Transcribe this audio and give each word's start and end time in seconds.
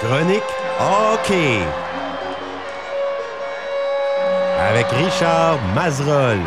Chronique 0.00 0.42
hockey. 0.80 1.58
Avec 4.58 4.86
Richard 4.86 5.58
Mazerolle. 5.74 6.40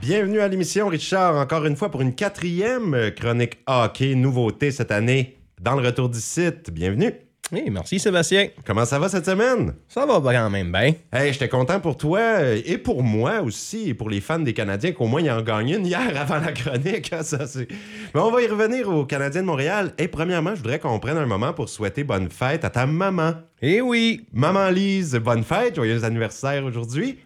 Bienvenue 0.00 0.38
à 0.38 0.46
l'émission, 0.46 0.86
Richard, 0.86 1.34
encore 1.34 1.66
une 1.66 1.74
fois 1.74 1.90
pour 1.90 2.00
une 2.00 2.14
quatrième 2.14 3.10
chronique 3.16 3.58
hockey, 3.66 4.14
nouveauté 4.14 4.70
cette 4.70 4.92
année 4.92 5.36
dans 5.60 5.74
le 5.74 5.84
retour 5.84 6.08
du 6.08 6.20
site. 6.20 6.70
Bienvenue. 6.70 7.27
Oui, 7.50 7.64
merci 7.70 7.98
Sébastien. 7.98 8.48
Comment 8.66 8.84
ça 8.84 8.98
va 8.98 9.08
cette 9.08 9.24
semaine? 9.24 9.74
Ça 9.88 10.04
va 10.04 10.20
quand 10.20 10.50
même 10.50 10.70
bien. 10.70 10.92
Hey, 11.10 11.32
j'étais 11.32 11.48
content 11.48 11.80
pour 11.80 11.96
toi 11.96 12.18
euh, 12.18 12.60
et 12.66 12.76
pour 12.76 13.02
moi 13.02 13.40
aussi, 13.40 13.88
et 13.88 13.94
pour 13.94 14.10
les 14.10 14.20
fans 14.20 14.38
des 14.38 14.52
Canadiens, 14.52 14.92
qu'au 14.92 15.06
moins 15.06 15.22
ils 15.22 15.30
en 15.30 15.40
gagnent 15.40 15.70
une 15.70 15.86
hier 15.86 16.12
avant 16.16 16.40
la 16.40 16.52
chronique. 16.52 17.10
hein, 17.12 17.22
ça, 17.22 17.38
Mais 17.56 18.20
on 18.20 18.30
va 18.30 18.42
y 18.42 18.46
revenir 18.46 18.88
aux 18.90 19.06
Canadiens 19.06 19.40
de 19.40 19.46
Montréal. 19.46 19.94
Et 19.96 20.08
premièrement, 20.08 20.50
je 20.50 20.60
voudrais 20.60 20.78
qu'on 20.78 20.98
prenne 20.98 21.16
un 21.16 21.24
moment 21.24 21.54
pour 21.54 21.70
souhaiter 21.70 22.04
bonne 22.04 22.28
fête 22.28 22.66
à 22.66 22.70
ta 22.70 22.84
maman. 22.84 23.32
Eh 23.62 23.80
oui, 23.80 24.26
Maman 24.32 24.68
Lise, 24.68 25.14
bonne 25.16 25.42
fête, 25.42 25.74
joyeux 25.76 26.04
anniversaire 26.04 26.64
aujourd'hui. 26.64 27.18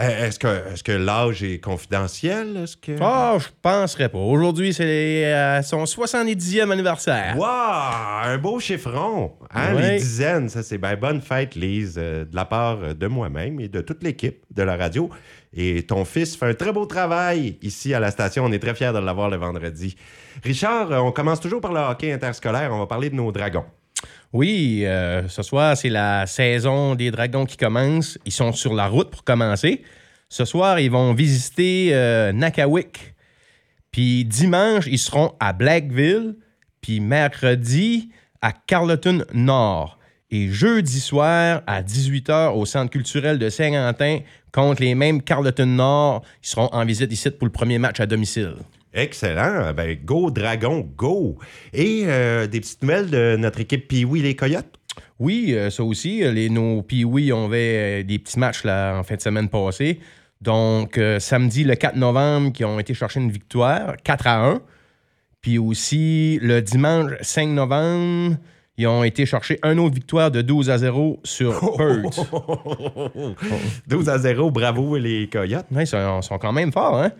Euh, 0.00 0.26
Est-ce 0.26 0.40
que, 0.40 0.48
est 0.48 0.82
que 0.82 0.90
l'âge 0.90 1.44
est 1.44 1.60
confidentiel? 1.60 2.56
Est-ce 2.56 2.76
que... 2.76 2.96
ah, 3.00 3.36
je 3.38 3.46
penserais 3.62 4.08
pas. 4.08 4.18
Aujourd'hui, 4.18 4.74
c'est 4.74 5.24
euh, 5.32 5.62
son 5.62 5.84
70e 5.84 6.68
anniversaire. 6.72 7.36
Wow! 7.38 7.44
Un 8.24 8.38
beau 8.38 8.58
chiffron! 8.58 9.32
Hein, 9.54 9.74
Ouais. 9.74 9.92
Les 9.92 9.98
dizaines, 9.98 10.48
ça 10.48 10.64
c'est 10.64 10.78
bien 10.78 10.96
bonne 10.96 11.20
fête, 11.20 11.54
Lise, 11.54 11.94
euh, 11.96 12.24
de 12.24 12.34
la 12.34 12.44
part 12.44 12.94
de 12.96 13.06
moi-même 13.06 13.60
et 13.60 13.68
de 13.68 13.80
toute 13.82 14.02
l'équipe 14.02 14.42
de 14.50 14.62
la 14.64 14.76
radio. 14.76 15.08
Et 15.56 15.84
ton 15.84 16.04
fils 16.04 16.36
fait 16.36 16.46
un 16.46 16.54
très 16.54 16.72
beau 16.72 16.86
travail 16.86 17.56
ici 17.62 17.94
à 17.94 18.00
la 18.00 18.10
station. 18.10 18.44
On 18.44 18.50
est 18.52 18.58
très 18.58 18.74
fiers 18.74 18.92
de 18.92 18.98
l'avoir 18.98 19.30
le 19.30 19.36
vendredi. 19.36 19.94
Richard, 20.42 20.90
euh, 20.90 20.98
on 20.98 21.12
commence 21.12 21.38
toujours 21.38 21.60
par 21.60 21.72
le 21.72 21.78
hockey 21.78 22.12
interscolaire. 22.12 22.70
On 22.72 22.80
va 22.80 22.86
parler 22.88 23.10
de 23.10 23.14
nos 23.14 23.30
dragons. 23.30 23.64
Oui, 24.32 24.82
euh, 24.84 25.28
ce 25.28 25.42
soir, 25.42 25.76
c'est 25.76 25.88
la 25.88 26.26
saison 26.26 26.94
des 26.94 27.10
Dragons 27.10 27.46
qui 27.46 27.56
commence. 27.56 28.18
Ils 28.24 28.32
sont 28.32 28.52
sur 28.52 28.74
la 28.74 28.86
route 28.88 29.10
pour 29.10 29.24
commencer. 29.24 29.82
Ce 30.28 30.44
soir, 30.44 30.80
ils 30.80 30.90
vont 30.90 31.14
visiter 31.14 31.90
euh, 31.92 32.32
Nakawik. 32.32 33.14
Puis 33.90 34.24
dimanche, 34.24 34.86
ils 34.88 34.98
seront 34.98 35.34
à 35.38 35.52
Blackville. 35.52 36.36
Puis 36.80 37.00
mercredi, 37.00 38.10
à 38.42 38.52
Carleton 38.52 39.24
Nord. 39.32 39.98
Et 40.30 40.48
jeudi 40.48 41.00
soir, 41.00 41.62
à 41.66 41.82
18h, 41.82 42.54
au 42.54 42.66
Centre 42.66 42.90
culturel 42.90 43.38
de 43.38 43.48
Saint-Quentin, 43.48 44.18
contre 44.52 44.82
les 44.82 44.94
mêmes 44.94 45.22
Carleton 45.22 45.66
Nord, 45.66 46.22
ils 46.42 46.48
seront 46.48 46.68
en 46.72 46.84
visite 46.84 47.12
ici 47.12 47.30
pour 47.30 47.46
le 47.46 47.52
premier 47.52 47.78
match 47.78 48.00
à 48.00 48.06
domicile. 48.06 48.56
Excellent. 48.94 49.72
Ben, 49.74 49.98
go, 50.04 50.30
dragon, 50.30 50.88
go! 50.96 51.36
Et 51.72 52.04
euh, 52.06 52.46
des 52.46 52.60
petites 52.60 52.80
nouvelles 52.82 53.10
de 53.10 53.36
notre 53.36 53.60
équipe 53.60 53.88
Pee-Wee, 53.88 54.22
les 54.22 54.36
Coyotes? 54.36 54.78
Oui, 55.18 55.52
euh, 55.54 55.68
ça 55.70 55.82
aussi. 55.82 56.22
euh, 56.24 56.30
Les, 56.32 56.48
nos 56.48 56.82
Pee-Wee 56.82 57.32
ont 57.32 57.50
fait 57.50 58.04
des 58.04 58.18
petits 58.20 58.38
matchs 58.38 58.64
là, 58.64 58.96
en 58.98 59.02
fin 59.02 59.16
de 59.16 59.20
semaine 59.20 59.48
passée. 59.48 59.98
Donc, 60.40 60.96
euh, 60.98 61.18
samedi, 61.18 61.64
le 61.64 61.74
4 61.74 61.96
novembre, 61.96 62.52
qui 62.52 62.64
ont 62.64 62.78
été 62.78 62.94
chercher 62.94 63.18
une 63.20 63.30
victoire, 63.30 63.96
4 64.04 64.26
à 64.28 64.46
1. 64.50 64.60
Puis 65.40 65.58
aussi, 65.58 66.38
le 66.40 66.60
dimanche 66.62 67.12
5 67.20 67.48
novembre, 67.48 68.36
ils 68.76 68.86
ont 68.86 69.04
été 69.04 69.26
chercher 69.26 69.58
une 69.64 69.78
autre 69.78 69.94
victoire 69.94 70.30
de 70.30 70.40
12 70.42 70.70
à 70.70 70.78
0 70.78 71.20
sur 71.24 71.76
Perth. 71.76 72.20
12 73.88 74.08
à 74.08 74.18
0, 74.18 74.50
bravo 74.50 74.96
les 74.96 75.28
Coyotes. 75.28 75.66
Ouais, 75.70 75.84
ils 75.84 75.86
sont, 75.86 76.22
sont 76.22 76.38
quand 76.38 76.52
même 76.52 76.72
forts, 76.72 76.96
hein? 77.02 77.10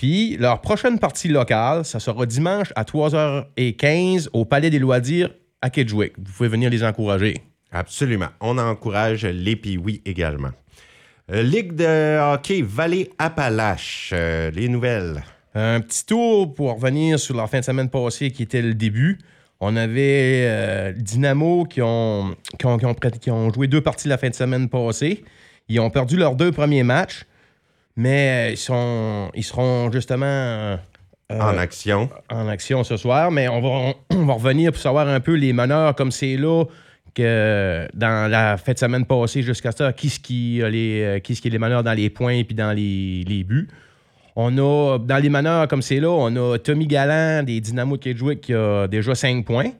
Puis 0.00 0.38
leur 0.38 0.62
prochaine 0.62 0.98
partie 0.98 1.28
locale, 1.28 1.84
ça 1.84 2.00
sera 2.00 2.24
dimanche 2.24 2.72
à 2.74 2.84
3h15 2.84 4.28
au 4.32 4.46
Palais 4.46 4.70
des 4.70 4.78
Loisirs 4.78 5.28
à 5.60 5.68
Kedgewick. 5.68 6.14
Vous 6.16 6.32
pouvez 6.32 6.48
venir 6.48 6.70
les 6.70 6.82
encourager. 6.82 7.34
Absolument. 7.70 8.28
On 8.40 8.56
encourage 8.56 9.26
les 9.26 9.56
Pee-Wee 9.56 10.00
également. 10.06 10.52
Euh, 11.30 11.42
Ligue 11.42 11.74
de 11.74 12.18
hockey 12.32 12.62
Vallée-Appalaches, 12.62 14.12
euh, 14.14 14.50
les 14.52 14.70
nouvelles. 14.70 15.22
Un 15.54 15.82
petit 15.82 16.06
tour 16.06 16.54
pour 16.54 16.72
revenir 16.80 17.18
sur 17.20 17.36
la 17.36 17.46
fin 17.46 17.60
de 17.60 17.64
semaine 17.66 17.90
passée 17.90 18.30
qui 18.30 18.42
était 18.42 18.62
le 18.62 18.72
début. 18.72 19.18
On 19.60 19.76
avait 19.76 20.46
euh, 20.46 20.92
Dynamo 20.96 21.64
qui 21.66 21.82
ont, 21.82 22.34
qui, 22.58 22.64
ont, 22.64 22.78
qui 22.78 22.86
ont 22.86 22.94
prêt- 22.94 23.18
qui 23.18 23.30
ont 23.30 23.52
joué 23.52 23.66
deux 23.66 23.82
parties 23.82 24.08
la 24.08 24.16
fin 24.16 24.30
de 24.30 24.34
semaine 24.34 24.70
passée. 24.70 25.22
Ils 25.68 25.78
ont 25.78 25.90
perdu 25.90 26.16
leurs 26.16 26.36
deux 26.36 26.52
premiers 26.52 26.84
matchs, 26.84 27.24
mais 28.00 28.48
euh, 28.48 28.52
ils, 28.52 28.56
sont, 28.56 29.30
ils 29.34 29.44
seront 29.44 29.92
justement 29.92 30.24
euh, 30.24 30.76
en 31.28 31.58
action. 31.58 32.08
en 32.30 32.48
action 32.48 32.82
ce 32.82 32.96
soir. 32.96 33.30
Mais 33.30 33.46
on 33.48 33.60
va, 33.60 33.94
on 34.10 34.24
va 34.24 34.32
revenir 34.32 34.72
pour 34.72 34.80
savoir 34.80 35.06
un 35.06 35.20
peu 35.20 35.34
les 35.34 35.52
meneurs 35.52 35.94
comme 35.94 36.10
c'est 36.10 36.36
là 36.36 36.64
que 37.14 37.88
dans 37.92 38.30
la 38.30 38.56
fin 38.56 38.72
de 38.72 38.78
semaine 38.78 39.04
passée 39.04 39.42
jusqu'à 39.42 39.72
ça, 39.72 39.92
qui 39.92 40.08
ce 40.08 40.18
qui, 40.18 40.62
a 40.62 40.70
les, 40.70 41.02
euh, 41.02 41.18
qui 41.18 41.34
ce 41.34 41.42
qui 41.42 41.48
est 41.48 41.50
les 41.50 41.58
meneurs 41.58 41.82
dans 41.82 41.92
les 41.92 42.08
points 42.08 42.32
et 42.32 42.44
dans 42.44 42.72
les, 42.72 43.22
les 43.26 43.44
buts. 43.44 43.68
On 44.34 44.56
a, 44.56 44.98
dans 44.98 45.22
les 45.22 45.28
meneurs 45.28 45.68
comme 45.68 45.82
c'est 45.82 46.00
là, 46.00 46.08
on 46.08 46.34
a 46.36 46.58
Tommy 46.58 46.86
Galland 46.86 47.42
des 47.42 47.60
Dynamo 47.60 47.98
de 47.98 48.02
Kedgewick 48.02 48.40
qui 48.40 48.54
a 48.54 48.86
déjà 48.86 49.14
5 49.14 49.44
points. 49.44 49.72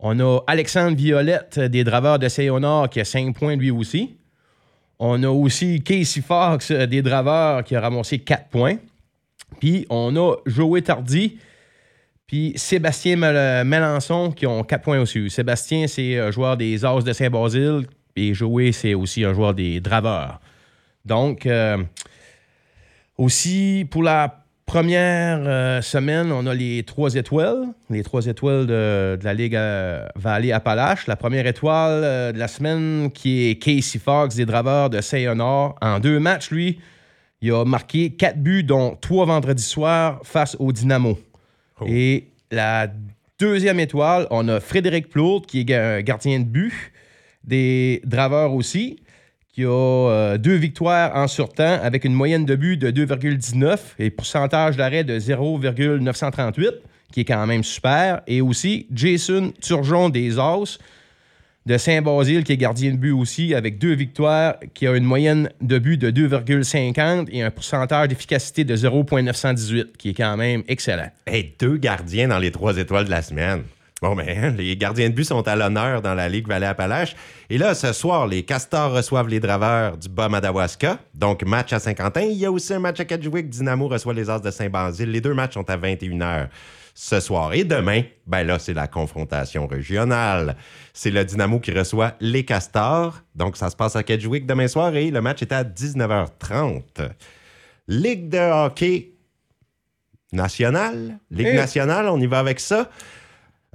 On 0.00 0.18
a 0.18 0.40
Alexandre 0.48 0.96
Violette 0.96 1.60
des 1.60 1.84
Draveurs 1.84 2.18
de 2.18 2.28
Sayonard 2.28 2.88
qui 2.88 2.98
a 2.98 3.04
5 3.04 3.32
points 3.36 3.54
lui 3.54 3.70
aussi. 3.70 4.16
On 4.98 5.22
a 5.22 5.28
aussi 5.28 5.82
Casey 5.82 6.20
Fox 6.22 6.70
euh, 6.70 6.86
des 6.86 7.02
Draveurs 7.02 7.64
qui 7.64 7.74
a 7.76 7.80
ramassé 7.80 8.18
4 8.20 8.48
points. 8.48 8.76
Puis 9.60 9.86
on 9.90 10.14
a 10.16 10.36
Joey 10.46 10.82
Tardy 10.82 11.38
puis 12.26 12.52
Sébastien 12.56 13.16
Mel- 13.16 13.64
Melançon 13.66 14.30
qui 14.32 14.46
ont 14.46 14.62
4 14.64 14.82
points 14.82 15.00
aussi. 15.00 15.28
Sébastien, 15.30 15.86
c'est 15.86 16.18
un 16.18 16.30
joueur 16.30 16.56
des 16.56 16.84
As 16.84 17.02
de 17.04 17.12
Saint-Basile. 17.12 17.86
Et 18.16 18.32
Joey, 18.34 18.72
c'est 18.72 18.94
aussi 18.94 19.24
un 19.24 19.34
joueur 19.34 19.54
des 19.54 19.80
Draveurs. 19.80 20.40
Donc, 21.04 21.44
euh, 21.46 21.82
aussi, 23.18 23.86
pour 23.90 24.02
la 24.02 24.43
première 24.66 25.40
euh, 25.46 25.82
semaine, 25.82 26.32
on 26.32 26.46
a 26.46 26.54
les 26.54 26.82
trois 26.82 27.14
étoiles, 27.14 27.66
les 27.90 28.02
trois 28.02 28.26
étoiles 28.26 28.66
de, 28.66 29.16
de 29.20 29.24
la 29.24 29.34
Ligue 29.34 29.56
euh, 29.56 30.06
Vallée-Appalaches. 30.16 31.06
La 31.06 31.16
première 31.16 31.46
étoile 31.46 32.02
euh, 32.04 32.32
de 32.32 32.38
la 32.38 32.48
semaine 32.48 33.10
qui 33.12 33.48
est 33.50 33.56
Casey 33.56 33.98
Fox 33.98 34.36
des 34.36 34.46
Draveurs 34.46 34.90
de 34.90 35.00
Saint-Honor. 35.00 35.76
En 35.80 36.00
deux 36.00 36.18
matchs, 36.18 36.50
lui, 36.50 36.80
il 37.40 37.52
a 37.52 37.64
marqué 37.64 38.10
quatre 38.10 38.38
buts, 38.38 38.64
dont 38.64 38.96
trois 39.00 39.26
vendredis 39.26 39.62
soirs 39.62 40.20
face 40.24 40.56
au 40.58 40.72
Dynamo. 40.72 41.18
Oh. 41.80 41.84
Et 41.86 42.28
la 42.50 42.88
deuxième 43.38 43.80
étoile, 43.80 44.26
on 44.30 44.48
a 44.48 44.60
Frédéric 44.60 45.08
Plourde, 45.08 45.46
qui 45.46 45.60
est 45.60 45.64
ga- 45.64 46.02
gardien 46.02 46.38
de 46.40 46.44
but, 46.44 46.72
des 47.42 48.00
Draveurs 48.04 48.54
aussi, 48.54 48.98
qui 49.54 49.64
a 49.64 49.68
euh, 49.68 50.36
deux 50.36 50.56
victoires 50.56 51.14
en 51.14 51.28
surtemps 51.28 51.78
avec 51.80 52.04
une 52.04 52.12
moyenne 52.12 52.44
de 52.44 52.56
but 52.56 52.76
de 52.76 52.90
2,19 52.90 53.78
et 54.00 54.10
pourcentage 54.10 54.76
d'arrêt 54.76 55.04
de 55.04 55.18
0,938, 55.18 56.70
qui 57.12 57.20
est 57.20 57.24
quand 57.24 57.46
même 57.46 57.62
super. 57.62 58.22
Et 58.26 58.40
aussi 58.40 58.88
Jason 58.92 59.52
Turgeon 59.60 60.08
des 60.08 60.40
As 60.40 60.78
de 61.66 61.78
Saint-Basile, 61.78 62.42
qui 62.42 62.52
est 62.52 62.56
gardien 62.56 62.90
de 62.90 62.96
but 62.96 63.12
aussi, 63.12 63.54
avec 63.54 63.78
deux 63.78 63.94
victoires, 63.94 64.56
qui 64.74 64.88
a 64.88 64.96
une 64.96 65.04
moyenne 65.04 65.48
de 65.62 65.78
but 65.78 65.98
de 65.98 66.10
2,50 66.10 67.28
et 67.30 67.42
un 67.42 67.50
pourcentage 67.50 68.08
d'efficacité 68.08 68.64
de 68.64 68.76
0,918, 68.76 69.96
qui 69.96 70.10
est 70.10 70.14
quand 70.14 70.36
même 70.36 70.64
excellent. 70.66 71.10
Hey, 71.26 71.54
deux 71.58 71.76
gardiens 71.76 72.28
dans 72.28 72.38
les 72.38 72.50
trois 72.50 72.76
étoiles 72.76 73.06
de 73.06 73.10
la 73.10 73.22
semaine. 73.22 73.62
Bon, 74.04 74.14
ben, 74.14 74.28
hein, 74.28 74.50
les 74.50 74.76
gardiens 74.76 75.08
de 75.08 75.14
but 75.14 75.24
sont 75.24 75.48
à 75.48 75.56
l'honneur 75.56 76.02
dans 76.02 76.12
la 76.12 76.28
Ligue 76.28 76.46
Vallée-Appalaches. 76.46 77.16
Et 77.48 77.56
là, 77.56 77.74
ce 77.74 77.94
soir, 77.94 78.26
les 78.26 78.42
Castors 78.42 78.92
reçoivent 78.92 79.28
les 79.28 79.40
Draveurs 79.40 79.96
du 79.96 80.10
Bas-Madawaska. 80.10 80.98
Donc, 81.14 81.42
match 81.42 81.72
à 81.72 81.78
Saint-Quentin. 81.78 82.20
Il 82.20 82.36
y 82.36 82.44
a 82.44 82.52
aussi 82.52 82.74
un 82.74 82.80
match 82.80 83.00
à 83.00 83.06
Kedgewick. 83.06 83.48
Dynamo 83.48 83.88
reçoit 83.88 84.12
les 84.12 84.28
As 84.28 84.42
de 84.42 84.50
Saint-Basile. 84.50 85.10
Les 85.10 85.22
deux 85.22 85.32
matchs 85.32 85.54
sont 85.54 85.70
à 85.70 85.78
21h 85.78 86.48
ce 86.92 87.18
soir. 87.18 87.54
Et 87.54 87.64
demain, 87.64 88.02
ben 88.26 88.42
là, 88.42 88.58
c'est 88.58 88.74
la 88.74 88.88
confrontation 88.88 89.66
régionale. 89.66 90.56
C'est 90.92 91.10
le 91.10 91.24
Dynamo 91.24 91.58
qui 91.58 91.72
reçoit 91.72 92.12
les 92.20 92.44
Castors. 92.44 93.22
Donc, 93.34 93.56
ça 93.56 93.70
se 93.70 93.76
passe 93.76 93.96
à 93.96 94.02
Kedgewick 94.02 94.44
demain 94.44 94.68
soir 94.68 94.94
et 94.94 95.10
le 95.10 95.22
match 95.22 95.40
est 95.40 95.52
à 95.52 95.64
19h30. 95.64 97.08
Ligue 97.88 98.28
de 98.28 98.66
hockey 98.66 99.12
nationale. 100.30 101.20
Ligue 101.30 101.54
nationale, 101.54 102.06
on 102.10 102.20
y 102.20 102.26
va 102.26 102.40
avec 102.40 102.60
ça. 102.60 102.90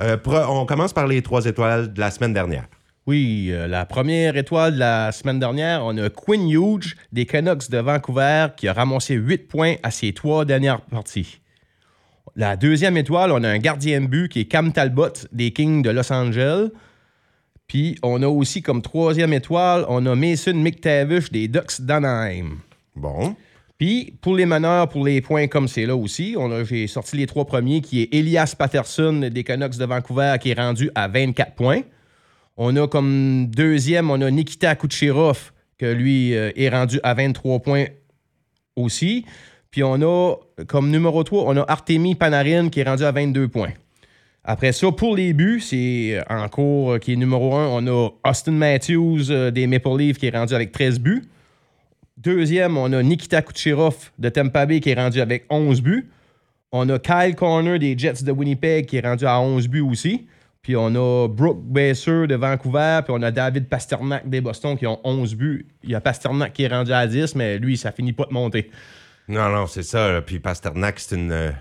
Euh, 0.01 0.17
on 0.25 0.65
commence 0.65 0.93
par 0.93 1.07
les 1.07 1.21
trois 1.21 1.45
étoiles 1.45 1.93
de 1.93 1.99
la 1.99 2.11
semaine 2.11 2.33
dernière. 2.33 2.67
Oui, 3.05 3.47
euh, 3.49 3.67
la 3.67 3.85
première 3.85 4.37
étoile 4.37 4.75
de 4.75 4.79
la 4.79 5.11
semaine 5.11 5.39
dernière, 5.39 5.83
on 5.83 5.97
a 5.97 6.09
Quinn 6.09 6.49
Hughes 6.49 6.93
des 7.11 7.25
Canucks 7.25 7.69
de 7.69 7.79
Vancouver 7.79 8.47
qui 8.55 8.67
a 8.67 8.73
ramassé 8.73 9.15
8 9.15 9.47
points 9.47 9.75
à 9.83 9.91
ses 9.91 10.13
trois 10.13 10.45
dernières 10.45 10.81
parties. 10.81 11.39
La 12.35 12.55
deuxième 12.55 12.97
étoile, 12.97 13.31
on 13.31 13.43
a 13.43 13.49
un 13.49 13.57
gardien 13.57 14.01
de 14.01 14.07
but 14.07 14.31
qui 14.31 14.41
est 14.41 14.45
Cam 14.45 14.71
Talbot 14.71 15.13
des 15.31 15.51
Kings 15.51 15.81
de 15.81 15.89
Los 15.89 16.13
Angeles. 16.13 16.69
Puis 17.67 17.97
on 18.03 18.21
a 18.21 18.27
aussi 18.27 18.61
comme 18.61 18.81
troisième 18.81 19.33
étoile, 19.33 19.85
on 19.89 20.05
a 20.05 20.15
Mason 20.15 20.53
McTavish 20.53 21.31
des 21.31 21.47
Ducks 21.47 21.81
d'Anaheim. 21.81 22.59
Bon. 22.95 23.35
Puis, 23.79 24.13
pour 24.19 24.35
les 24.35 24.45
meneurs, 24.45 24.89
pour 24.89 25.05
les 25.05 25.21
points 25.21 25.47
comme 25.47 25.69
c'est 25.69 25.85
là 25.85 25.95
aussi, 25.95 26.35
j'ai 26.65 26.87
sorti 26.87 27.15
les 27.15 27.25
trois 27.25 27.45
premiers, 27.45 27.79
qui 27.79 28.01
est 28.01 28.13
Elias 28.13 28.53
Patterson 28.57 29.29
des 29.31 29.43
Canucks 29.45 29.77
de 29.77 29.85
Vancouver, 29.85 30.35
qui 30.41 30.51
est 30.51 30.59
rendu 30.59 30.91
à 30.95 31.07
24 31.07 31.55
points. 31.55 31.81
On 32.57 32.75
a 32.75 32.89
comme 32.89 33.47
deuxième, 33.47 34.11
on 34.11 34.19
a 34.19 34.29
Nikita 34.29 34.75
Kucherov, 34.75 35.53
que 35.77 35.85
lui 35.85 36.35
euh, 36.35 36.51
est 36.57 36.67
rendu 36.67 36.99
à 37.03 37.13
23 37.13 37.59
points 37.59 37.85
aussi. 38.75 39.25
Puis 39.71 39.81
on 39.81 40.01
a 40.01 40.35
comme 40.67 40.91
numéro 40.91 41.23
3, 41.23 41.43
on 41.47 41.55
a 41.55 41.63
Artemi 41.71 42.15
Panarin 42.15 42.67
qui 42.67 42.81
est 42.81 42.83
rendu 42.83 43.05
à 43.05 43.13
22 43.13 43.47
points. 43.47 43.71
Après 44.43 44.73
ça, 44.73 44.91
pour 44.91 45.15
les 45.15 45.31
buts, 45.31 45.61
c'est 45.61 46.21
en 46.29 46.49
cours 46.49 46.91
euh, 46.91 46.97
qui 46.97 47.13
est 47.13 47.15
numéro 47.15 47.55
1, 47.55 47.67
on 47.67 47.87
a 47.87 48.09
Austin 48.29 48.51
Matthews 48.51 49.29
euh, 49.29 49.51
des 49.51 49.67
Maple 49.67 49.97
Leafs 49.97 50.17
qui 50.17 50.27
est 50.27 50.35
rendu 50.35 50.53
avec 50.53 50.73
13 50.73 50.99
buts. 50.99 51.23
Deuxième, 52.19 52.75
on 52.75 52.91
a 52.91 53.01
Nikita 53.01 53.41
Kucherov 53.41 54.11
de 54.19 54.27
Tampa 54.27 54.65
Bay 54.65 54.81
qui 54.81 54.89
est 54.89 54.93
rendu 54.93 55.21
avec 55.21 55.45
11 55.49 55.81
buts. 55.81 56.09
On 56.73 56.89
a 56.89 56.99
Kyle 56.99 57.33
Corner 57.33 57.79
des 57.79 57.97
Jets 57.97 58.23
de 58.23 58.31
Winnipeg 58.33 58.87
qui 58.87 58.97
est 58.97 59.07
rendu 59.07 59.25
à 59.25 59.39
11 59.39 59.69
buts 59.69 59.79
aussi. 59.79 60.27
Puis 60.61 60.75
on 60.75 60.87
a 60.95 61.29
Brooke 61.29 61.63
Besser 61.63 62.27
de 62.27 62.35
Vancouver, 62.35 62.99
puis 63.05 63.15
on 63.17 63.21
a 63.21 63.31
David 63.31 63.69
Pasternak 63.69 64.29
des 64.29 64.41
Boston 64.41 64.77
qui 64.77 64.85
ont 64.85 64.99
11 65.05 65.33
buts. 65.35 65.65
Il 65.81 65.91
y 65.91 65.95
a 65.95 66.01
Pasternak 66.01 66.51
qui 66.51 66.63
est 66.63 66.67
rendu 66.67 66.91
à 66.91 67.07
10, 67.07 67.35
mais 67.35 67.57
lui, 67.57 67.77
ça 67.77 67.93
finit 67.93 68.11
pas 68.11 68.25
de 68.25 68.33
monter. 68.33 68.69
Non, 69.29 69.47
non, 69.47 69.65
c'est 69.65 69.83
ça. 69.83 70.21
Puis 70.21 70.39
Pasternak, 70.39 70.99
c'est 70.99 71.15
une 71.15 71.31
euh, 71.31 71.51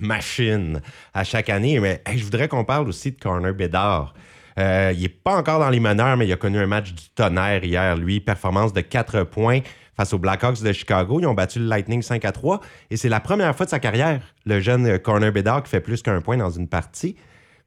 machine 0.00 0.80
à 1.12 1.24
chaque 1.24 1.50
année. 1.50 1.80
Mais 1.80 2.00
je 2.14 2.22
voudrais 2.22 2.46
qu'on 2.46 2.64
parle 2.64 2.86
aussi 2.88 3.10
de 3.10 3.18
Corner 3.18 3.52
Bédard. 3.52 4.14
Euh, 4.60 4.92
il 4.94 5.02
n'est 5.02 5.08
pas 5.08 5.34
encore 5.36 5.58
dans 5.58 5.70
les 5.70 5.80
meneurs, 5.80 6.16
mais 6.16 6.28
il 6.28 6.32
a 6.32 6.36
connu 6.36 6.58
un 6.58 6.68
match 6.68 6.92
du 6.92 7.08
tonnerre 7.16 7.64
hier, 7.64 7.96
lui. 7.96 8.20
Performance 8.20 8.72
de 8.72 8.80
4 8.80 9.24
points 9.24 9.62
face 9.96 10.12
aux 10.12 10.18
Blackhawks 10.18 10.62
de 10.62 10.72
Chicago. 10.72 11.20
Ils 11.20 11.26
ont 11.26 11.34
battu 11.34 11.58
le 11.58 11.66
Lightning 11.66 12.02
5 12.02 12.24
à 12.24 12.32
3. 12.32 12.60
Et 12.90 12.96
c'est 12.96 13.08
la 13.08 13.20
première 13.20 13.54
fois 13.56 13.66
de 13.66 13.70
sa 13.70 13.78
carrière, 13.78 14.22
le 14.44 14.60
jeune 14.60 14.86
euh, 14.86 14.98
Corner 14.98 15.32
Bédard 15.32 15.62
qui 15.62 15.70
fait 15.70 15.80
plus 15.80 16.02
qu'un 16.02 16.20
point 16.20 16.36
dans 16.36 16.50
une 16.50 16.68
partie. 16.68 17.16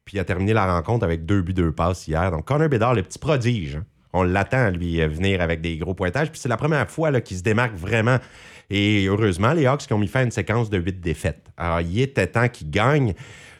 Puis 0.06 0.18
il 0.18 0.20
a 0.20 0.24
terminé 0.26 0.54
la 0.54 0.74
rencontre 0.74 1.04
avec 1.04 1.26
deux 1.26 1.42
buts, 1.42 1.54
deux 1.54 1.72
passes 1.72 2.08
hier. 2.08 2.32
Donc 2.32 2.46
Corner 2.46 2.70
Bédard, 2.70 2.94
le 2.94 3.04
petit 3.04 3.20
prodige. 3.20 3.78
hein. 3.78 3.86
On 4.14 4.24
l'attend, 4.24 4.70
lui, 4.72 5.02
euh, 5.02 5.08
venir 5.08 5.42
avec 5.42 5.62
des 5.62 5.78
gros 5.78 5.94
pointages. 5.94 6.32
Puis 6.32 6.40
c'est 6.40 6.50
la 6.50 6.58
première 6.58 6.90
fois 6.90 7.20
qu'il 7.22 7.38
se 7.38 7.44
démarque 7.44 7.76
vraiment. 7.76 8.18
Et 8.70 9.06
heureusement, 9.06 9.54
les 9.54 9.66
Hawks 9.66 9.88
qui 9.88 9.94
ont 9.94 9.98
mis 9.98 10.08
fin 10.08 10.22
à 10.22 10.24
une 10.24 10.32
séquence 10.32 10.70
de 10.70 10.78
huit 10.78 11.00
défaites. 11.00 11.46
Alors, 11.58 11.82
il 11.82 12.02
était 12.02 12.28
temps 12.28 12.48
qu'ils 12.50 12.70
gagnent. 12.70 13.14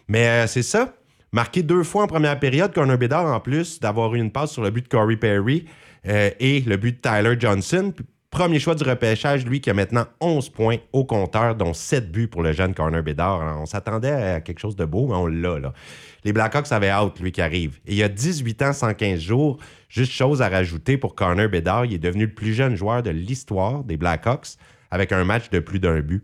Mais 0.08 0.28
euh, 0.28 0.48
c'est 0.48 0.64
ça. 0.64 0.94
Marqué 1.34 1.62
deux 1.64 1.84
fois 1.84 2.04
en 2.04 2.08
première 2.08 2.40
période, 2.40 2.74
Corner 2.74 2.98
Bédard, 2.98 3.26
en 3.26 3.40
plus 3.42 3.80
d'avoir 3.80 4.16
eu 4.16 4.20
une 4.20 4.32
passe 4.32 4.52
sur 4.52 4.64
le 4.64 4.70
but 4.72 4.84
de 4.86 4.88
Corey 4.90 5.18
Perry 5.18 5.66
et 6.06 6.62
le 6.62 6.78
but 6.78 6.96
de 6.96 7.02
Tyler 7.02 7.36
Johnson. 7.38 7.92
Premier 8.30 8.60
choix 8.60 8.76
du 8.76 8.84
repêchage, 8.84 9.46
lui 9.46 9.62
qui 9.62 9.70
a 9.70 9.74
maintenant 9.74 10.06
11 10.20 10.50
points 10.50 10.78
au 10.92 11.06
compteur, 11.06 11.56
dont 11.56 11.74
7 11.74 12.12
buts 12.12 12.28
pour 12.28 12.44
le 12.44 12.52
jeune 12.52 12.74
Corner 12.74 13.02
Bédard. 13.02 13.42
Alors, 13.42 13.62
on 13.62 13.66
s'attendait 13.66 14.12
à 14.12 14.42
quelque 14.42 14.60
chose 14.60 14.76
de 14.76 14.84
beau, 14.84 15.08
mais 15.08 15.16
on 15.16 15.28
l'a. 15.28 15.60
Là. 15.60 15.74
Les 16.26 16.34
Blackhawks 16.34 16.72
avaient 16.72 16.90
hâte, 16.90 17.20
lui, 17.22 17.32
qui 17.32 17.42
arrive. 17.42 17.80
Et 17.88 17.94
il 17.94 17.98
y 17.98 18.04
a 18.04 18.10
18 18.10 18.62
ans, 18.64 18.74
115 18.74 19.20
jours, 19.22 19.58
juste 19.88 20.12
chose 20.12 20.42
à 20.42 20.50
rajouter 20.50 20.98
pour 20.98 21.16
Corner 21.16 21.50
Bédard, 21.50 21.86
il 21.86 21.94
est 21.94 22.00
devenu 22.00 22.26
le 22.26 22.34
plus 22.34 22.54
jeune 22.54 22.76
joueur 22.76 23.02
de 23.02 23.12
l'histoire 23.12 23.86
des 23.86 23.96
Blackhawks 23.96 24.58
avec 24.92 25.14
un 25.14 25.24
match 25.24 25.50
de 25.50 25.60
plus 25.60 25.80
d'un 25.80 26.02
but. 26.02 26.24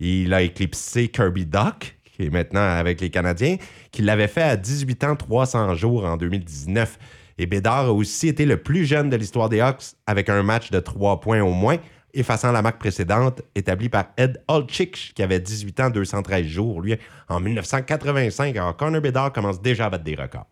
Il 0.00 0.32
a 0.32 0.42
éclipsé 0.42 1.08
Kirby 1.08 1.44
Dock, 1.44 1.96
qui 2.04 2.24
est 2.24 2.30
maintenant 2.30 2.60
avec 2.60 3.00
les 3.02 3.10
Canadiens, 3.10 3.56
qui 3.92 4.02
l'avait 4.02 4.28
fait 4.28 4.42
à 4.42 4.56
18 4.56 5.04
ans, 5.04 5.16
300 5.16 5.74
jours 5.74 6.04
en 6.06 6.16
2019. 6.16 6.98
Et 7.38 7.46
Bédard 7.46 7.86
a 7.86 7.92
aussi 7.92 8.28
été 8.28 8.46
le 8.46 8.56
plus 8.56 8.84
jeune 8.84 9.10
de 9.10 9.16
l'histoire 9.16 9.48
des 9.48 9.60
Hawks 9.60 9.94
avec 10.06 10.28
un 10.28 10.42
match 10.42 10.70
de 10.70 10.78
3 10.80 11.20
points 11.20 11.42
au 11.42 11.52
moins, 11.52 11.78
effaçant 12.14 12.52
la 12.52 12.62
marque 12.62 12.78
précédente 12.78 13.42
établie 13.54 13.88
par 13.88 14.06
Ed 14.16 14.40
Olchich, 14.48 15.12
qui 15.14 15.22
avait 15.22 15.40
18 15.40 15.80
ans, 15.80 15.90
213 15.90 16.46
jours, 16.46 16.80
lui, 16.80 16.96
en 17.28 17.40
1985. 17.40 18.56
Alors, 18.56 18.76
Connor 18.76 19.00
Bédard 19.00 19.32
commence 19.32 19.60
déjà 19.60 19.86
à 19.86 19.90
battre 19.90 20.04
des 20.04 20.14
records. 20.14 20.46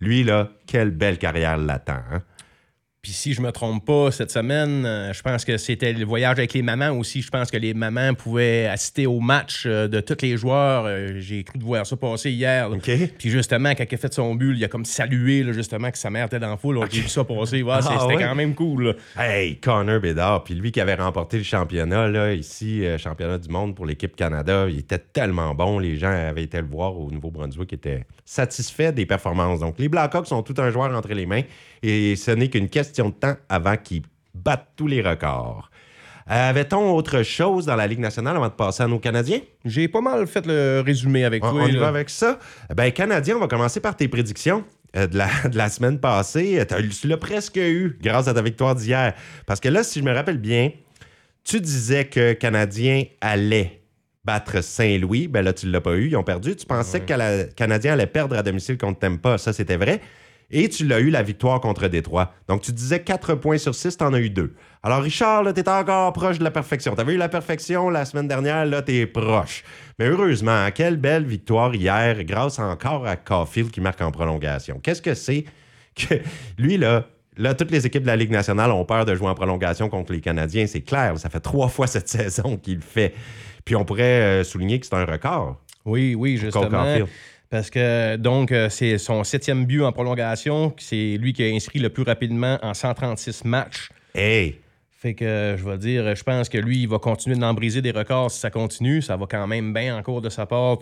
Lui, 0.00 0.24
là, 0.24 0.50
quelle 0.66 0.90
belle 0.90 1.18
carrière 1.18 1.56
l'attend. 1.56 2.00
hein? 2.12 2.22
Puis 3.04 3.12
si 3.12 3.34
je 3.34 3.42
me 3.42 3.52
trompe 3.52 3.84
pas, 3.84 4.10
cette 4.10 4.30
semaine, 4.30 4.86
euh, 4.86 5.12
je 5.12 5.20
pense 5.20 5.44
que 5.44 5.58
c'était 5.58 5.92
le 5.92 6.06
voyage 6.06 6.38
avec 6.38 6.54
les 6.54 6.62
mamans 6.62 6.88
aussi. 6.92 7.20
Je 7.20 7.28
pense 7.28 7.50
que 7.50 7.58
les 7.58 7.74
mamans 7.74 8.14
pouvaient 8.14 8.64
assister 8.64 9.06
au 9.06 9.20
match 9.20 9.64
euh, 9.66 9.88
de 9.88 10.00
tous 10.00 10.16
les 10.22 10.38
joueurs. 10.38 10.86
Euh, 10.86 11.18
J'ai 11.18 11.44
cru 11.44 11.58
de 11.58 11.64
voir 11.64 11.86
ça 11.86 11.96
passer 11.98 12.30
hier. 12.30 12.70
Puis 13.18 13.28
justement, 13.28 13.72
quand 13.74 13.84
il 13.86 13.94
a 13.94 13.98
fait 13.98 14.14
son 14.14 14.34
but, 14.34 14.56
il 14.56 14.64
a 14.64 14.68
comme 14.68 14.86
salué 14.86 15.42
là, 15.42 15.52
justement 15.52 15.90
que 15.90 15.98
sa 15.98 16.08
mère 16.08 16.24
était 16.28 16.38
dans 16.40 16.48
la 16.48 16.56
foule. 16.56 16.80
J'ai 16.90 17.02
vu 17.02 17.08
ça 17.08 17.24
passer. 17.24 17.62
Ouais, 17.62 17.74
Ah, 17.76 17.82
C'était 17.82 18.14
ouais? 18.16 18.22
quand 18.24 18.34
même 18.34 18.54
cool. 18.54 18.94
là. 19.16 19.22
Hey, 19.22 19.56
Connor 19.56 20.00
Bédard, 20.00 20.42
puis 20.44 20.54
lui 20.54 20.72
qui 20.72 20.80
avait 20.80 20.94
remporté 20.94 21.36
le 21.36 21.44
championnat, 21.44 22.08
là, 22.08 22.32
ici, 22.32 22.86
euh, 22.86 22.96
championnat 22.96 23.36
du 23.36 23.50
monde 23.50 23.74
pour 23.74 23.84
l'équipe 23.84 24.16
Canada, 24.16 24.64
il 24.70 24.78
était 24.78 24.96
tellement 24.98 25.54
bon. 25.54 25.78
Les 25.78 25.98
gens 25.98 26.08
avaient 26.10 26.44
été 26.44 26.58
le 26.58 26.66
voir 26.66 26.96
au 26.98 27.10
Nouveau-Brunswick, 27.10 27.68
qui 27.68 27.74
étaient 28.24 28.30
satisfaits 28.42 28.92
des 28.92 29.06
performances. 29.06 29.60
Donc, 29.60 29.76
les 29.78 29.88
Blackhawks 29.88 30.30
ont 30.32 30.42
tout 30.42 30.54
un 30.58 30.70
joueur 30.70 30.94
entre 30.94 31.12
les 31.12 31.26
mains 31.26 31.42
et 31.82 32.16
ce 32.16 32.30
n'est 32.30 32.48
qu'une 32.48 32.68
question 32.68 33.10
de 33.10 33.14
temps 33.14 33.36
avant 33.48 33.76
qu'ils 33.76 34.02
battent 34.34 34.68
tous 34.76 34.86
les 34.86 35.02
records. 35.02 35.70
Avait-on 36.26 36.92
autre 36.94 37.22
chose 37.22 37.66
dans 37.66 37.76
la 37.76 37.86
Ligue 37.86 37.98
nationale 37.98 38.34
avant 38.36 38.48
de 38.48 38.54
passer 38.54 38.82
à 38.82 38.86
nos 38.86 38.98
Canadiens? 38.98 39.40
J'ai 39.66 39.88
pas 39.88 40.00
mal 40.00 40.26
fait 40.26 40.46
le 40.46 40.82
résumé 40.84 41.24
avec 41.24 41.44
On, 41.44 41.50
toi. 41.50 41.62
on 41.64 41.66
y 41.66 41.76
va 41.76 41.88
avec 41.88 42.08
ça. 42.08 42.38
Ben, 42.74 42.90
Canadien, 42.92 43.36
on 43.36 43.40
va 43.40 43.46
commencer 43.46 43.78
par 43.80 43.94
tes 43.94 44.08
prédictions. 44.08 44.64
euh, 44.96 45.06
De 45.06 45.18
la, 45.18 45.28
de 45.50 45.56
la 45.58 45.68
semaine 45.68 45.98
passée, 46.00 46.64
tu 46.98 47.08
l'as 47.08 47.18
presque 47.18 47.56
eu 47.56 47.98
grâce 48.02 48.26
à 48.26 48.32
ta 48.32 48.40
victoire 48.40 48.74
d'hier. 48.74 49.12
Parce 49.44 49.60
que 49.60 49.68
là, 49.68 49.82
si 49.84 49.98
je 50.00 50.04
me 50.04 50.14
rappelle 50.14 50.38
bien, 50.38 50.70
tu 51.44 51.60
disais 51.60 52.06
que 52.06 52.32
Canadien 52.32 53.02
allait 53.20 53.82
battre 54.24 54.62
Saint-Louis. 54.62 55.28
Ben 55.28 55.42
là, 55.42 55.52
tu 55.52 55.66
ne 55.66 55.72
l'as 55.72 55.80
pas 55.80 55.94
eu. 55.94 56.08
Ils 56.08 56.16
ont 56.16 56.22
perdu. 56.22 56.56
Tu 56.56 56.66
pensais 56.66 57.00
que 57.00 57.14
le 57.14 57.44
Canadien 57.54 57.92
allait 57.92 58.06
perdre 58.06 58.36
à 58.36 58.42
domicile 58.42 58.78
contre 58.78 58.98
Tempa. 59.00 59.38
Ça, 59.38 59.52
c'était 59.52 59.76
vrai. 59.76 60.00
Et 60.50 60.68
tu 60.68 60.86
l'as 60.86 61.00
eu 61.00 61.10
la 61.10 61.22
victoire 61.22 61.58
contre 61.60 61.88
Détroit. 61.88 62.32
Donc, 62.48 62.60
tu 62.60 62.70
disais 62.70 63.00
4 63.00 63.34
points 63.34 63.58
sur 63.58 63.74
6, 63.74 63.96
tu 63.96 64.04
en 64.04 64.12
as 64.12 64.20
eu 64.20 64.28
2. 64.30 64.54
Alors, 64.82 65.02
Richard, 65.02 65.42
là, 65.42 65.52
t'es 65.52 65.68
encore 65.68 66.12
proche 66.12 66.38
de 66.38 66.44
la 66.44 66.50
perfection. 66.50 66.94
Tu 66.94 67.00
avais 67.00 67.14
eu 67.14 67.16
la 67.16 67.30
perfection 67.30 67.88
la 67.88 68.04
semaine 68.04 68.28
dernière, 68.28 68.66
là, 68.66 68.82
t'es 68.82 69.06
proche. 69.06 69.64
Mais 69.98 70.06
heureusement, 70.06 70.68
quelle 70.72 70.98
belle 70.98 71.24
victoire 71.24 71.74
hier, 71.74 72.22
grâce 72.24 72.58
encore 72.58 73.06
à 73.06 73.16
Caulfield 73.16 73.70
qui 73.70 73.80
marque 73.80 74.02
en 74.02 74.10
prolongation. 74.10 74.78
Qu'est-ce 74.80 75.02
que 75.02 75.14
c'est 75.14 75.46
que 75.96 76.16
lui, 76.58 76.76
là, 76.76 77.06
là, 77.36 77.54
toutes 77.54 77.70
les 77.70 77.86
équipes 77.86 78.02
de 78.02 78.08
la 78.08 78.16
Ligue 78.16 78.30
nationale 78.30 78.70
ont 78.70 78.84
peur 78.84 79.04
de 79.04 79.14
jouer 79.14 79.28
en 79.28 79.34
prolongation 79.34 79.88
contre 79.88 80.12
les 80.12 80.20
Canadiens. 80.20 80.66
C'est 80.66 80.82
clair, 80.82 81.18
ça 81.18 81.30
fait 81.30 81.40
trois 81.40 81.68
fois 81.68 81.86
cette 81.86 82.08
saison 82.20 82.56
qu'il 82.56 82.76
le 82.76 82.80
fait. 82.80 83.14
Puis 83.64 83.76
on 83.76 83.84
pourrait 83.84 84.02
euh, 84.02 84.44
souligner 84.44 84.78
que 84.80 84.86
c'est 84.86 84.94
un 84.94 85.04
record. 85.04 85.60
Oui, 85.84 86.14
oui, 86.14 86.36
justement. 86.36 86.84
Parce 87.50 87.70
que, 87.70 88.16
donc, 88.16 88.50
euh, 88.50 88.68
c'est 88.68 88.98
son 88.98 89.22
septième 89.22 89.64
but 89.64 89.82
en 89.82 89.92
prolongation. 89.92 90.74
C'est 90.78 91.16
lui 91.18 91.32
qui 91.32 91.44
a 91.44 91.54
inscrit 91.54 91.78
le 91.78 91.88
plus 91.88 92.02
rapidement 92.02 92.58
en 92.62 92.74
136 92.74 93.44
matchs. 93.44 93.90
Hey! 94.14 94.58
Fait 94.90 95.14
que, 95.14 95.54
je 95.56 95.64
vais 95.64 95.78
dire, 95.78 96.16
je 96.16 96.24
pense 96.24 96.48
que 96.48 96.58
lui, 96.58 96.82
il 96.82 96.88
va 96.88 96.98
continuer 96.98 97.36
d'en 97.36 97.54
briser 97.54 97.82
des 97.82 97.90
records 97.90 98.30
si 98.30 98.40
ça 98.40 98.50
continue. 98.50 99.02
Ça 99.02 99.16
va 99.16 99.26
quand 99.26 99.46
même 99.46 99.72
bien 99.72 99.96
en 99.96 100.02
cours 100.02 100.22
de 100.22 100.30
sa 100.30 100.46
part. 100.46 100.78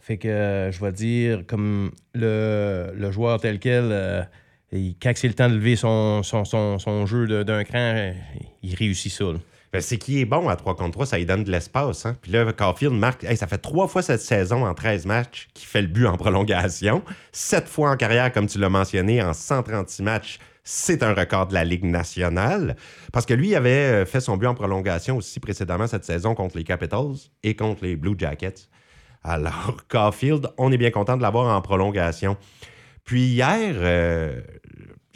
Fait 0.00 0.18
que, 0.18 0.26
euh, 0.26 0.72
je 0.72 0.84
vais 0.84 0.92
dire, 0.92 1.44
comme 1.46 1.92
le, 2.12 2.92
le 2.94 3.10
joueur 3.12 3.40
tel 3.40 3.60
quel, 3.60 3.88
euh, 3.92 4.22
quand 4.72 5.12
c'est 5.14 5.28
le 5.28 5.34
temps 5.34 5.48
de 5.48 5.54
lever 5.54 5.76
son, 5.76 6.22
son, 6.22 6.44
son, 6.44 7.06
jeu 7.06 7.44
d'un 7.44 7.64
cran, 7.64 8.12
il 8.62 8.74
réussit 8.74 9.12
ça. 9.12 9.26
Ben, 9.72 9.80
c'est 9.80 9.96
qu'il 9.96 10.18
est 10.18 10.26
bon 10.26 10.50
à 10.50 10.56
3 10.56 10.76
contre 10.76 10.92
3, 10.92 11.06
ça 11.06 11.18
lui 11.18 11.24
donne 11.24 11.44
de 11.44 11.50
l'espace. 11.50 12.04
Hein? 12.04 12.16
Puis 12.20 12.30
là, 12.30 12.52
Caulfield 12.52 12.92
marque, 12.92 13.24
ça 13.36 13.46
fait 13.46 13.58
trois 13.58 13.88
fois 13.88 14.02
cette 14.02 14.20
saison 14.20 14.66
en 14.66 14.74
13 14.74 15.06
matchs 15.06 15.48
qu'il 15.54 15.66
fait 15.66 15.80
le 15.80 15.88
but 15.88 16.06
en 16.06 16.18
prolongation. 16.18 17.02
Sept 17.32 17.68
fois 17.68 17.90
en 17.90 17.96
carrière, 17.96 18.30
comme 18.32 18.46
tu 18.46 18.58
l'as 18.58 18.68
mentionné, 18.68 19.22
en 19.22 19.32
136 19.32 20.02
matchs. 20.02 20.38
C'est 20.64 21.02
un 21.02 21.14
record 21.14 21.48
de 21.48 21.54
la 21.54 21.64
Ligue 21.64 21.84
nationale. 21.84 22.76
Parce 23.12 23.26
que 23.26 23.34
lui, 23.34 23.48
il 23.48 23.56
avait 23.56 24.02
euh, 24.02 24.06
fait 24.06 24.20
son 24.20 24.36
but 24.36 24.46
en 24.46 24.54
prolongation 24.54 25.16
aussi 25.16 25.40
précédemment 25.40 25.86
cette 25.86 26.04
saison 26.04 26.34
contre 26.34 26.56
les 26.56 26.64
Capitals 26.64 27.16
et 27.42 27.56
contre 27.56 27.82
les 27.82 27.96
Blue 27.96 28.14
Jackets. 28.16 28.68
Alors, 29.24 29.78
Caulfield, 29.88 30.48
on 30.58 30.70
est 30.70 30.78
bien 30.78 30.90
content 30.90 31.16
de 31.16 31.22
l'avoir 31.22 31.56
en 31.56 31.60
prolongation. 31.62 32.36
Puis 33.04 33.22
hier, 33.22 33.74
euh, 33.76 34.40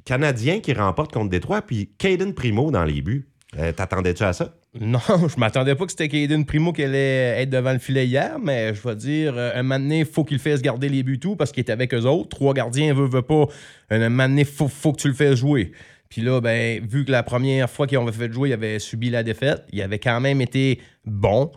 Canadien 0.06 0.60
qui 0.60 0.72
remporte 0.72 1.12
contre 1.12 1.28
Détroit, 1.28 1.60
puis 1.60 1.90
Caden 1.98 2.32
Primo 2.32 2.70
dans 2.70 2.84
les 2.84 3.02
buts. 3.02 3.28
Euh, 3.58 3.72
T'attendais-tu 3.72 4.22
à 4.22 4.32
ça? 4.32 4.54
Non, 4.78 4.98
je 5.28 5.38
m'attendais 5.38 5.74
pas 5.74 5.84
que 5.86 5.90
c'était 5.90 6.08
Caden 6.08 6.44
Primo 6.46 6.72
qui 6.72 6.82
allait 6.84 7.42
être 7.42 7.50
devant 7.50 7.72
le 7.72 7.78
filet 7.78 8.06
hier, 8.06 8.38
mais 8.42 8.74
je 8.74 8.86
vais 8.86 8.94
dire, 8.96 9.34
euh, 9.36 9.50
un 9.54 9.62
moment 9.62 9.78
donné, 9.78 10.00
il 10.00 10.06
faut 10.06 10.24
qu'il 10.24 10.38
fasse 10.38 10.62
garder 10.62 10.88
les 10.88 11.02
buts 11.02 11.18
tout 11.18 11.34
parce 11.36 11.50
qu'il 11.52 11.62
est 11.64 11.70
avec 11.70 11.92
eux 11.92 12.02
autres. 12.04 12.28
Trois 12.30 12.54
gardiens, 12.54 12.94
veut, 12.94 13.06
veut 13.08 13.22
pas. 13.22 13.46
Un 13.90 14.08
moment 14.08 14.28
donné, 14.28 14.44
faut, 14.44 14.68
faut 14.68 14.92
que 14.92 15.00
tu 15.00 15.08
le 15.08 15.14
fasses 15.14 15.36
jouer. 15.36 15.72
Puis 16.08 16.22
là, 16.22 16.40
ben, 16.40 16.86
vu 16.86 17.04
que 17.04 17.10
la 17.10 17.22
première 17.24 17.68
fois 17.68 17.86
qu'ils 17.86 17.98
ont 17.98 18.10
fait 18.12 18.32
jouer, 18.32 18.50
il 18.50 18.52
avait 18.52 18.78
subi 18.78 19.10
la 19.10 19.22
défaite, 19.24 19.64
il 19.72 19.82
avait 19.82 19.98
quand 19.98 20.20
même 20.20 20.40
été 20.40 20.80
bon. 21.04 21.50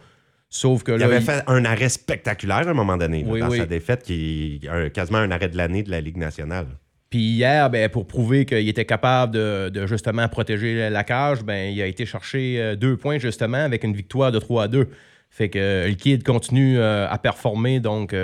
Sauf 0.50 0.82
que 0.82 0.94
Il 0.94 0.98
là. 1.00 1.06
avait 1.06 1.18
il- 1.18 1.22
fait 1.24 1.44
un 1.46 1.63
arrêt 1.65 1.89
spectaculaire 1.89 2.68
à 2.68 2.72
un 2.72 2.74
moment 2.74 2.98
donné, 2.98 3.24
là, 3.24 3.29
Oui, 3.29 3.39
dans 3.41 3.50
oui. 3.50 3.58
sa 3.60 3.68
défaite, 3.68 4.01
qui 4.01 4.60
est 4.63 4.89
quasiment 4.91 5.20
un 5.20 5.29
arrêt 5.29 5.50
de 5.50 5.58
l'année 5.58 5.84
de 5.84 5.91
la 5.91 6.01
Ligue 6.01 6.18
nationale. 6.18 6.65
Puis 7.10 7.20
hier, 7.20 7.70
ben, 7.70 7.89
pour 7.89 8.06
prouver 8.06 8.46
qu'il 8.46 8.70
était 8.70 8.86
capable 8.86 9.34
de, 9.34 9.88
justement 9.88 10.28
protéger 10.28 10.89
la 10.89 11.04
cage, 11.04 11.44
ben, 11.44 11.74
il 11.74 11.82
a 11.82 11.88
été 11.88 12.06
chercher 12.06 12.60
euh, 12.60 12.75
deux 12.75 12.98
points 12.98 13.18
justement 13.18 13.58
avec 13.58 13.84
une 13.84 13.96
victoire 13.96 14.32
de 14.32 14.39
3 14.39 14.63
à 14.63 14.68
2. 14.68 14.88
Fait 15.32 15.50
que 15.50 15.88
le 15.88 15.94
kid 15.94 16.24
continue 16.24 16.82
à 16.82 17.16
performer, 17.22 17.80
donc 17.80 18.16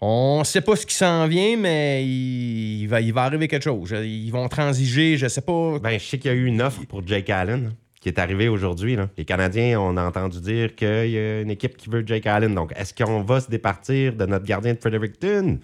on 0.00 0.38
ne 0.38 0.44
sait 0.44 0.60
pas 0.60 0.76
ce 0.76 0.86
qui 0.86 0.94
s'en 0.94 1.26
vient, 1.26 1.56
mais 1.56 2.06
il, 2.06 2.86
va, 2.86 2.98
arriver 3.22 3.48
quelque 3.48 3.64
chose. 3.64 3.90
Ils 3.90 4.30
vont 4.30 4.48
transiger, 4.48 5.16
je 5.16 5.26
sais 5.26 5.40
pas. 5.40 5.78
Ben, 5.80 5.98
je 5.98 6.04
sais 6.04 6.18
qu'il 6.18 6.30
y 6.30 6.34
a 6.34 6.36
eu 6.36 6.46
une 6.46 6.62
offre 6.62 6.84
pour 6.86 7.04
Jake 7.06 7.30
Allen 7.30 7.72
qui 8.00 8.08
est 8.08 8.18
arrivée 8.20 8.48
aujourd'hui. 8.48 8.96
Les 9.16 9.24
Canadiens, 9.24 9.80
on 9.80 9.96
a 9.96 10.04
entendu 10.04 10.40
dire 10.40 10.76
qu'il 10.76 11.10
y 11.10 11.18
a 11.18 11.40
une 11.40 11.50
équipe 11.50 11.76
qui 11.76 11.90
veut 11.90 12.04
Jake 12.06 12.26
Allen. 12.26 12.54
Donc, 12.54 12.72
est-ce 12.76 12.94
qu'on 12.94 13.22
va 13.22 13.40
se 13.40 13.50
départir 13.50 14.14
de 14.14 14.24
notre 14.24 14.44
gardien 14.44 14.74
de 14.74 14.78
Fredericton? 14.78 15.58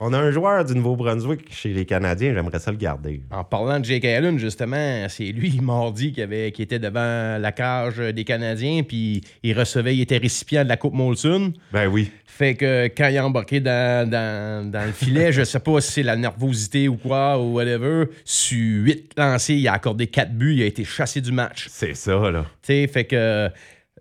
On 0.00 0.12
a 0.12 0.18
un 0.18 0.32
joueur 0.32 0.64
du 0.64 0.74
Nouveau-Brunswick 0.74 1.52
chez 1.52 1.72
les 1.72 1.84
Canadiens, 1.84 2.34
j'aimerais 2.34 2.58
ça 2.58 2.72
le 2.72 2.76
garder. 2.76 3.22
En 3.30 3.44
parlant 3.44 3.78
de 3.78 3.84
Jake 3.84 4.04
Allen, 4.04 4.38
justement, 4.38 5.06
c'est 5.08 5.26
lui 5.26 5.60
mardi 5.60 6.12
qui, 6.12 6.20
avait, 6.20 6.50
qui 6.50 6.62
était 6.62 6.80
devant 6.80 7.38
la 7.38 7.52
cage 7.52 7.98
des 7.98 8.24
Canadiens, 8.24 8.82
puis 8.82 9.22
il 9.44 9.56
recevait, 9.56 9.94
il 9.94 10.00
était 10.00 10.18
récipient 10.18 10.64
de 10.64 10.68
la 10.68 10.76
Coupe 10.76 10.94
Molson. 10.94 11.52
Ben 11.72 11.86
oui. 11.86 12.10
Fait 12.26 12.56
que 12.56 12.86
quand 12.88 13.06
il 13.06 13.16
a 13.16 13.24
embarqué 13.24 13.60
dans, 13.60 14.10
le 14.10 14.92
filet, 14.92 15.32
je 15.32 15.44
sais 15.44 15.60
pas 15.60 15.80
si 15.80 15.92
c'est 15.92 16.02
la 16.02 16.16
nervosité 16.16 16.88
ou 16.88 16.96
quoi, 16.96 17.38
ou 17.38 17.54
whatever, 17.54 18.06
sur 18.24 18.84
huit 18.84 19.12
lancés, 19.16 19.54
il 19.54 19.68
a 19.68 19.74
accordé 19.74 20.08
quatre 20.08 20.32
buts, 20.32 20.56
il 20.56 20.62
a 20.62 20.66
été 20.66 20.84
chassé 20.84 21.20
du 21.20 21.30
match. 21.30 21.68
C'est 21.70 21.94
ça, 21.94 22.32
là. 22.32 22.44
Tu 22.62 22.72
sais, 22.72 22.86
fait 22.88 23.04
que 23.04 23.48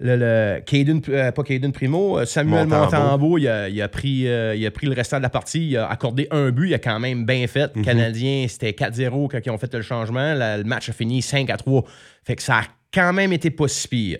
le, 0.03 0.17
le 0.17 0.25
euh, 0.25 1.31
pas 1.31 1.43
Caden 1.43 1.71
Primo, 1.71 2.19
euh, 2.19 2.25
Samuel 2.25 2.67
Montembeau, 2.67 3.37
il, 3.37 3.47
a, 3.47 3.87
pris, 3.87 4.27
euh, 4.27 4.53
il 4.53 4.65
a 4.65 4.71
pris 4.71 4.85
le 4.85 4.93
restant 4.93 5.17
de 5.17 5.23
la 5.23 5.29
partie, 5.29 5.69
il 5.69 5.77
a 5.77 5.87
accordé 5.87 6.27
un 6.29 6.51
but, 6.51 6.67
il 6.67 6.73
a 6.73 6.79
quand 6.79 6.99
même 6.99 7.25
bien 7.25 7.47
fait. 7.47 7.73
Mhm. 7.73 7.85
Canadien, 7.85 8.45
c'était 8.49 8.71
4-0 8.71 9.29
quand 9.29 9.39
ils 9.43 9.49
ont 9.49 9.57
fait 9.57 9.73
le 9.73 9.81
changement. 9.81 10.33
le 10.35 10.63
match 10.63 10.89
a 10.89 10.93
fini 10.93 11.21
5 11.21 11.55
3. 11.57 11.83
Fait 12.23 12.35
que 12.35 12.43
ça 12.43 12.57
a 12.57 12.63
quand 12.93 13.13
même 13.13 13.31
été 13.31 13.49
pas 13.49 13.69
si 13.69 13.87
pire. 13.87 14.19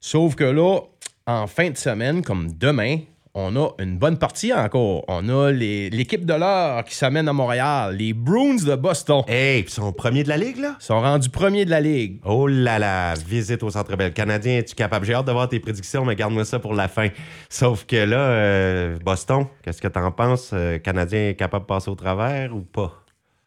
Sauf 0.00 0.34
que 0.34 0.44
là, 0.44 0.80
en 1.26 1.46
fin 1.46 1.70
de 1.70 1.76
semaine, 1.76 2.22
comme 2.22 2.48
demain, 2.58 2.98
on 3.34 3.56
a 3.56 3.70
une 3.78 3.96
bonne 3.96 4.18
partie 4.18 4.52
encore. 4.52 5.04
On 5.08 5.28
a 5.28 5.50
l'équipe 5.50 6.26
de 6.26 6.34
l'heure 6.34 6.84
qui 6.84 6.94
s'amène 6.94 7.28
à 7.28 7.32
Montréal, 7.32 7.96
les 7.96 8.12
Bruins 8.12 8.62
de 8.62 8.74
Boston. 8.76 9.22
Hey, 9.26 9.62
ils 9.62 9.70
sont 9.70 9.92
premiers 9.92 10.22
de 10.22 10.28
la 10.28 10.36
Ligue, 10.36 10.58
là? 10.58 10.76
Ils 10.78 10.84
sont 10.84 11.00
rendus 11.00 11.30
premiers 11.30 11.64
de 11.64 11.70
la 11.70 11.80
Ligue. 11.80 12.20
Oh 12.24 12.46
là 12.46 12.78
là, 12.78 13.14
visite 13.14 13.62
au 13.62 13.70
Centre 13.70 13.96
Bell. 13.96 14.12
Canadien, 14.12 14.58
es-tu 14.58 14.74
capable? 14.74 15.06
J'ai 15.06 15.14
hâte 15.14 15.26
de 15.26 15.32
voir 15.32 15.48
tes 15.48 15.60
prédictions, 15.60 16.04
mais 16.04 16.14
garde-moi 16.14 16.44
ça 16.44 16.58
pour 16.58 16.74
la 16.74 16.88
fin. 16.88 17.08
Sauf 17.48 17.86
que 17.86 17.96
là, 17.96 18.18
euh, 18.18 18.98
Boston, 19.02 19.46
qu'est-ce 19.62 19.80
que 19.80 19.88
t'en 19.88 20.10
penses? 20.10 20.50
Euh, 20.52 20.78
Canadien 20.78 21.30
est 21.30 21.34
capable 21.34 21.64
de 21.64 21.68
passer 21.68 21.90
au 21.90 21.94
travers 21.94 22.54
ou 22.54 22.60
pas? 22.60 23.01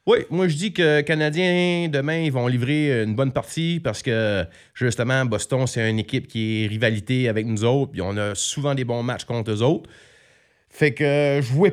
Oui, 0.07 0.19
moi 0.29 0.47
je 0.47 0.55
dis 0.55 0.71
que 0.71 1.01
Canadiens, 1.01 1.89
demain, 1.89 2.19
ils 2.19 2.31
vont 2.31 2.45
livrer 2.47 3.03
une 3.03 3.15
bonne 3.15 3.31
partie 3.31 3.79
parce 3.83 4.03
que 4.03 4.45
justement, 4.75 5.25
Boston, 5.25 5.65
c'est 5.65 5.89
une 5.89 5.97
équipe 5.97 6.27
qui 6.27 6.63
est 6.63 6.67
rivalité 6.67 7.27
avec 7.27 7.47
nous 7.47 7.63
autres, 7.63 7.93
puis 7.93 8.01
on 8.01 8.15
a 8.15 8.35
souvent 8.35 8.75
des 8.75 8.83
bons 8.83 9.01
matchs 9.01 9.25
contre 9.25 9.51
eux 9.51 9.63
autres. 9.63 9.89
Fait 10.69 10.93
que 10.93 11.39
je 11.41 11.53
vois 11.53 11.71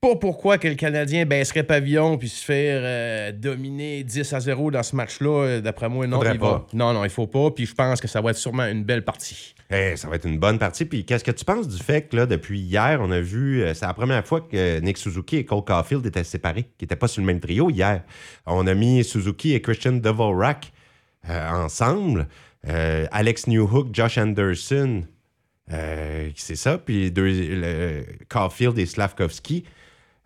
pas 0.00 0.16
pourquoi 0.16 0.56
que 0.56 0.66
le 0.66 0.76
Canadien 0.76 1.26
baisserait 1.26 1.62
pavillon 1.62 2.16
puis 2.16 2.30
se 2.30 2.42
faire 2.42 2.80
euh, 2.82 3.32
dominer 3.32 4.02
10 4.02 4.32
à 4.32 4.40
0 4.40 4.70
dans 4.70 4.82
ce 4.82 4.96
match-là. 4.96 5.60
D'après 5.60 5.90
moi, 5.90 6.06
non. 6.06 6.22
Il 6.22 6.38
va... 6.38 6.66
Non, 6.72 6.94
non, 6.94 7.04
il 7.04 7.10
faut 7.10 7.26
pas. 7.26 7.50
Puis 7.50 7.66
je 7.66 7.74
pense 7.74 8.00
que 8.00 8.08
ça 8.08 8.22
va 8.22 8.30
être 8.30 8.38
sûrement 8.38 8.64
une 8.64 8.82
belle 8.82 9.04
partie. 9.04 9.54
Eh, 9.70 9.96
ça 9.96 10.08
va 10.08 10.16
être 10.16 10.26
une 10.26 10.38
bonne 10.38 10.58
partie. 10.58 10.86
Puis 10.86 11.04
qu'est-ce 11.04 11.22
que 11.22 11.30
tu 11.30 11.44
penses 11.44 11.68
du 11.68 11.76
fait 11.82 12.08
que 12.08 12.16
là, 12.16 12.24
depuis 12.24 12.60
hier, 12.60 12.98
on 13.02 13.10
a 13.10 13.20
vu, 13.20 13.62
euh, 13.62 13.74
c'est 13.74 13.84
la 13.84 13.92
première 13.92 14.26
fois 14.26 14.40
que 14.40 14.80
Nick 14.80 14.96
Suzuki 14.96 15.36
et 15.36 15.44
Cole 15.44 15.64
Caulfield 15.64 16.06
étaient 16.06 16.24
séparés, 16.24 16.64
qui 16.78 16.84
n'étaient 16.84 16.96
pas 16.96 17.08
sur 17.08 17.20
le 17.20 17.26
même 17.26 17.40
trio 17.40 17.68
hier. 17.68 18.02
On 18.46 18.66
a 18.66 18.74
mis 18.74 19.04
Suzuki 19.04 19.52
et 19.52 19.60
Christian 19.60 19.92
Devorak 19.92 20.72
euh, 21.28 21.50
ensemble. 21.50 22.26
Alex 22.64 23.46
Newhook, 23.46 23.88
Josh 23.94 24.18
Anderson, 24.18 25.04
c'est 25.68 26.56
ça. 26.56 26.76
Puis 26.76 27.10
deux, 27.10 28.04
Caulfield 28.28 28.78
et 28.78 28.84
Slavkovski. 28.84 29.64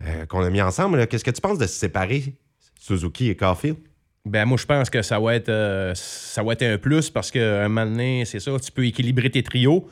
Euh, 0.02 0.26
qu'on 0.26 0.42
a 0.42 0.50
mis 0.50 0.60
ensemble. 0.60 1.06
Qu'est-ce 1.06 1.24
que 1.24 1.30
tu 1.30 1.40
penses 1.40 1.58
de 1.58 1.66
se 1.66 1.74
séparer, 1.74 2.34
Suzuki 2.80 3.30
et 3.30 3.36
Caulfield? 3.36 3.76
Ben 4.26 4.44
moi, 4.44 4.56
je 4.58 4.66
pense 4.66 4.90
que 4.90 5.02
ça 5.02 5.20
va 5.20 5.34
être, 5.34 5.50
euh, 5.50 5.94
un 6.36 6.78
plus 6.78 7.10
parce 7.10 7.30
qu'un 7.30 7.68
moment 7.68 8.22
c'est 8.24 8.40
ça, 8.40 8.52
tu 8.58 8.72
peux 8.72 8.86
équilibrer 8.86 9.30
tes 9.30 9.42
trios. 9.42 9.88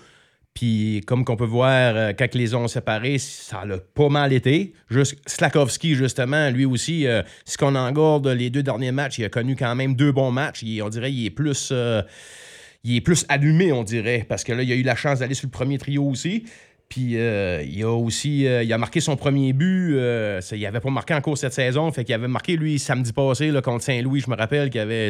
Puis, 0.54 1.00
comme 1.06 1.24
qu'on 1.24 1.36
peut 1.36 1.46
voir, 1.46 1.96
euh, 1.96 2.12
quand 2.18 2.34
les 2.34 2.54
ont 2.54 2.68
séparés, 2.68 3.16
ça 3.18 3.60
a 3.60 3.78
pas 3.78 4.08
mal 4.10 4.34
été. 4.34 4.74
Juste, 4.90 5.16
Slakowski, 5.26 5.94
justement, 5.94 6.50
lui 6.50 6.66
aussi, 6.66 7.06
si 7.46 7.56
on 7.62 7.74
engorde 7.74 8.26
les 8.28 8.50
deux 8.50 8.62
derniers 8.62 8.92
matchs, 8.92 9.18
il 9.18 9.24
a 9.24 9.30
connu 9.30 9.56
quand 9.56 9.74
même 9.74 9.94
deux 9.94 10.12
bons 10.12 10.30
matchs. 10.30 10.62
on 10.82 10.88
dirait 10.88 11.10
qu'il 11.10 11.24
est 11.24 11.30
plus. 11.30 11.72
il 12.84 12.96
est 12.96 13.00
plus 13.00 13.24
allumé, 13.30 13.72
on 13.72 13.82
dirait, 13.82 14.26
parce 14.28 14.44
que 14.44 14.52
là, 14.52 14.62
il 14.62 14.72
a 14.72 14.74
eu 14.74 14.82
la 14.82 14.96
chance 14.96 15.20
d'aller 15.20 15.34
sur 15.34 15.46
le 15.46 15.52
premier 15.52 15.78
trio 15.78 16.04
aussi. 16.04 16.44
Puis 16.92 17.16
euh, 17.16 17.62
il 17.62 17.82
a 17.84 17.90
aussi 17.90 18.46
euh, 18.46 18.62
il 18.62 18.70
a 18.70 18.76
marqué 18.76 19.00
son 19.00 19.16
premier 19.16 19.54
but. 19.54 19.94
Euh, 19.96 20.42
il 20.52 20.60
n'avait 20.60 20.80
pas 20.80 20.90
marqué 20.90 21.14
encore 21.14 21.38
cette 21.38 21.54
saison. 21.54 21.90
Fait 21.90 22.04
qu'il 22.04 22.14
avait 22.14 22.28
marqué, 22.28 22.54
lui, 22.54 22.78
samedi 22.78 23.14
passé 23.14 23.50
là, 23.50 23.62
contre 23.62 23.82
Saint-Louis, 23.82 24.20
je 24.20 24.28
me 24.28 24.36
rappelle, 24.36 24.68
qu'il 24.68 24.78
avait. 24.78 25.08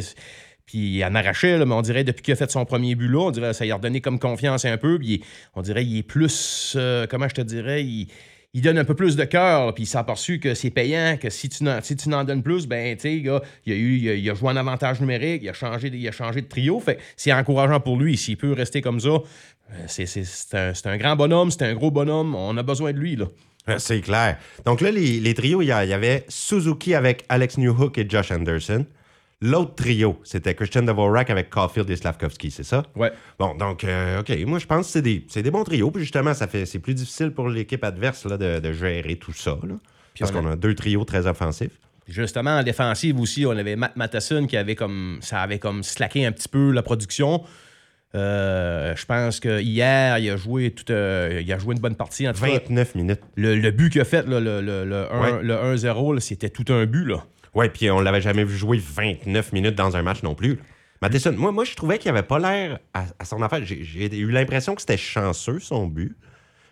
Puis 0.64 0.78
il 0.78 1.04
en 1.04 1.12
arrachait, 1.16 1.58
mais 1.66 1.74
on 1.74 1.82
dirait 1.82 2.04
depuis 2.04 2.22
qu'il 2.22 2.34
a 2.34 2.36
fait 2.36 2.52
son 2.52 2.64
premier 2.64 2.94
but 2.94 3.08
là, 3.08 3.18
on 3.18 3.30
dirait 3.32 3.52
ça 3.52 3.64
lui 3.64 3.72
a 3.72 3.74
redonné 3.74 4.00
comme 4.00 4.20
confiance 4.20 4.64
un 4.64 4.76
peu. 4.76 4.96
Puis 4.96 5.24
on 5.56 5.62
dirait 5.62 5.84
il 5.84 5.98
est 5.98 6.02
plus. 6.04 6.76
comment 7.10 7.28
je 7.28 7.34
te 7.34 7.40
dirais 7.40 7.84
donne 8.60 8.76
un 8.76 8.84
peu 8.84 8.94
plus 8.94 9.16
de 9.16 9.24
cœur, 9.24 9.72
puis 9.74 9.84
il 9.84 9.86
s'est 9.86 9.96
aperçu 9.96 10.38
que 10.38 10.54
c'est 10.54 10.70
payant, 10.70 11.16
que 11.20 11.30
si 11.30 11.48
tu 11.48 11.64
n'en, 11.64 12.24
donnes 12.24 12.42
plus, 12.42 12.66
ben, 12.66 12.94
tu 12.96 13.02
sais, 13.02 13.16
il 13.16 13.30
a, 13.30 13.40
il 13.64 14.34
joué 14.36 14.50
en 14.50 14.56
avantage 14.56 15.00
numérique, 15.00 15.42
il 15.42 15.48
a 15.48 15.54
changé, 15.54 15.90
il 15.92 16.06
a 16.06 16.12
changé 16.12 16.42
de 16.42 16.46
trio. 16.46 16.78
Fait 16.78 16.98
c'est 17.16 17.32
encourageant 17.32 17.80
pour 17.80 17.96
lui. 17.96 18.16
S'il 18.18 18.36
peut 18.36 18.52
rester 18.52 18.82
comme 18.82 19.00
ça, 19.00 19.08
euh, 19.08 20.72
c'est 20.74 20.86
un, 20.86 20.96
grand 20.98 21.16
bonhomme, 21.16 21.50
c'est 21.50 21.62
un 21.62 21.74
gros 21.74 21.90
bonhomme. 21.90 22.34
On 22.34 22.56
a 22.56 22.62
besoin 22.62 22.92
de 22.92 22.98
lui, 22.98 23.16
là. 23.16 23.26
Euh, 23.68 23.78
c'est 23.78 24.00
clair. 24.00 24.38
Donc 24.64 24.80
là, 24.80 24.90
les, 24.90 25.34
trios, 25.34 25.62
il 25.62 25.66
y, 25.68 25.72
avait 25.72 26.24
Suzuki 26.28 26.94
avec 26.94 27.24
Alex 27.28 27.58
Newhook 27.58 27.96
et 27.96 28.06
Josh 28.08 28.32
Anderson. 28.32 28.84
L'autre 29.44 29.74
trio, 29.74 30.20
c'était 30.22 30.54
Christian 30.54 30.82
Dvorak 30.82 31.28
avec 31.28 31.50
Caulfield 31.50 31.90
et 31.90 31.96
Slavkovski, 31.96 32.52
c'est 32.52 32.62
ça? 32.62 32.84
Ouais. 32.94 33.12
Bon, 33.40 33.56
donc, 33.56 33.82
euh, 33.82 34.20
OK, 34.20 34.30
moi, 34.46 34.60
je 34.60 34.66
pense 34.66 34.86
que 34.86 34.92
c'est 34.92 35.02
des, 35.02 35.26
des, 35.34 35.50
bons 35.50 35.64
trios. 35.64 35.90
Puis 35.90 36.04
justement, 36.04 36.32
ça 36.32 36.46
fait, 36.46 36.64
c'est 36.64 36.78
plus 36.78 36.94
difficile 36.94 37.32
pour 37.32 37.48
l'équipe 37.48 37.82
adverse 37.82 38.24
là, 38.24 38.36
de, 38.36 38.72
gérer 38.72 39.16
tout 39.16 39.32
ça. 39.32 39.58
parce 40.16 40.30
qu'on 40.30 40.46
a... 40.46 40.54
deux 40.54 40.76
trios 40.76 41.04
très 41.04 41.26
offensifs. 41.26 41.76
Justement, 42.06 42.58
en 42.58 42.62
défensive 42.62 43.18
aussi, 43.18 43.44
on 43.44 43.50
avait 43.50 43.74
Matt 43.74 43.96
Matheson 43.96 44.46
qui 44.46 44.56
avait 44.56 44.76
comme. 44.76 45.18
Ça 45.22 45.40
avait 45.42 45.58
comme 45.58 45.82
slacké 45.82 46.24
un 46.24 46.32
petit 46.32 46.48
peu 46.48 46.70
la 46.70 46.82
production. 46.82 47.42
Euh, 48.14 48.94
je 48.94 49.06
pense 49.06 49.40
que 49.40 49.60
hier, 49.60 50.18
il 50.18 50.30
a 50.30 50.36
joué 50.36 50.70
tout, 50.70 50.90
euh, 50.92 51.40
il 51.42 51.52
a 51.52 51.58
joué 51.58 51.74
une 51.74 51.80
bonne 51.80 51.96
partie. 51.96 52.28
En 52.28 52.32
29 52.32 52.94
minutes. 52.94 53.20
Le, 53.36 53.70
but 53.70 53.90
qu'il 53.90 54.00
a 54.00 54.04
fait, 54.04 54.24
le, 54.26 54.38
le 54.38 55.54
1-0, 55.54 56.20
c'était 56.20 56.50
tout 56.50 56.72
un 56.72 56.86
but. 56.86 57.06
Là. 57.06 57.24
Ouais, 57.54 57.68
puis 57.68 57.90
on 57.90 58.00
l'avait 58.00 58.20
jamais 58.20 58.44
vu 58.44 58.56
jouer 58.56 58.78
29 58.78 59.52
minutes 59.52 59.74
dans 59.74 59.96
un 59.96 60.02
match 60.02 60.22
non 60.22 60.34
plus. 60.34 60.58
Matheson, 61.02 61.32
moi, 61.32 61.52
moi, 61.52 61.64
je 61.64 61.74
trouvais 61.74 61.98
qu'il 61.98 62.10
avait 62.10 62.22
pas 62.22 62.38
l'air 62.38 62.78
à, 62.94 63.24
son 63.24 63.42
affaire. 63.42 63.60
J'ai 63.64 64.16
eu 64.16 64.30
l'impression 64.30 64.74
que 64.74 64.80
c'était 64.80 64.96
chanceux, 64.96 65.58
son 65.58 65.86
but. 65.86 66.16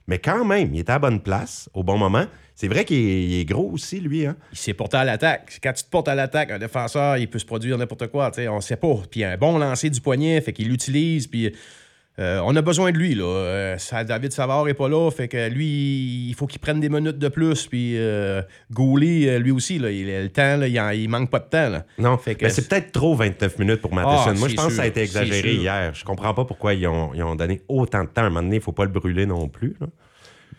Mais 0.07 0.19
quand 0.19 0.45
même, 0.45 0.75
il 0.75 0.81
était 0.81 0.93
à 0.93 0.99
bonne 0.99 1.21
place, 1.21 1.69
au 1.75 1.83
bon 1.83 1.99
moment. 1.99 2.27
C'est 2.55 2.69
vrai 2.69 2.85
qu'il 2.85 3.35
est, 3.35 3.45
gros 3.45 3.71
aussi, 3.73 4.01
lui. 4.01 4.27
Hein? 4.27 4.37
Il 4.53 4.59
s'est 4.59 4.75
porté 4.75 4.97
à 4.97 5.05
l'attaque. 5.05 5.59
Quand 5.63 5.73
tu 5.73 5.85
te 5.85 5.91
portes 5.91 6.09
à 6.09 6.15
l'attaque, 6.15 6.51
un 6.51 6.59
défenseur, 6.59 7.17
il 7.17 7.29
peut 7.29 7.39
se 7.39 7.45
produire 7.45 7.77
n'importe 7.77 8.09
quoi. 8.09 8.31
On 8.49 8.57
ne 8.57 8.61
sait 8.61 8.77
pas. 8.77 8.95
Puis 9.11 9.25
un 9.25 9.37
bon 9.37 9.59
lancer 9.59 9.91
du 9.91 10.01
poignet, 10.01 10.41
fait 10.41 10.53
qu'il 10.53 10.69
l'utilise. 10.69 11.27
Puis 11.27 11.53
euh, 12.21 12.43
on 12.45 12.55
a 12.55 12.61
besoin 12.61 12.93
de 12.93 12.99
lui. 12.99 13.15
Là. 13.15 13.25
Euh, 13.25 14.05
David 14.07 14.33
Savard 14.33 14.67
n'est 14.67 14.75
pas 14.75 14.89
là. 14.89 15.11
Fait 15.11 15.27
que 15.27 15.49
lui, 15.49 16.29
il 16.29 16.35
faut 16.35 16.47
qu'il 16.47 16.61
prenne 16.61 16.79
des 16.79 16.91
minutes 16.91 17.19
de 17.19 17.29
plus. 17.29 17.67
Puis 17.67 17.97
euh, 17.97 18.43
euh 18.79 19.39
lui 19.39 19.51
aussi, 19.51 19.79
là, 19.79 19.91
il 19.91 20.11
a 20.11 20.23
le 20.23 20.29
temps. 20.29 20.59
Là, 20.59 20.69
il, 20.69 21.09
manque 21.09 21.31
pas 21.31 21.39
de 21.39 21.45
temps. 21.45 21.83
Non, 21.99 22.19
fait 22.19 22.35
que... 22.35 22.49
c'est 22.51 22.69
peut-être 22.69 22.93
trop 22.93 23.15
29 23.15 23.59
minutes 23.59 23.81
pour 23.81 23.95
Matheson. 23.95 24.33
Ah, 24.33 24.35
Moi, 24.35 24.49
je 24.49 24.55
pense 24.55 24.67
que 24.67 24.73
ça 24.75 24.83
a 24.83 24.87
été 24.87 25.01
exagéré 25.01 25.55
hier. 25.55 25.95
Je 25.95 26.05
comprends 26.05 26.35
pas 26.35 26.45
pourquoi 26.45 26.75
ils 26.75 26.87
ont, 26.87 27.15
ils 27.15 27.23
ont, 27.23 27.37
donné 27.37 27.63
autant 27.69 28.05
de 28.05 28.09
temps. 28.09 28.23
À 28.23 28.27
un 28.27 28.29
moment 28.29 28.43
donné, 28.43 28.57
il 28.57 28.63
faut 28.63 28.73
pas 28.73 28.85
le 28.85 28.91
brûler 28.91 29.25
non 29.25 29.49
plus. 29.49 29.77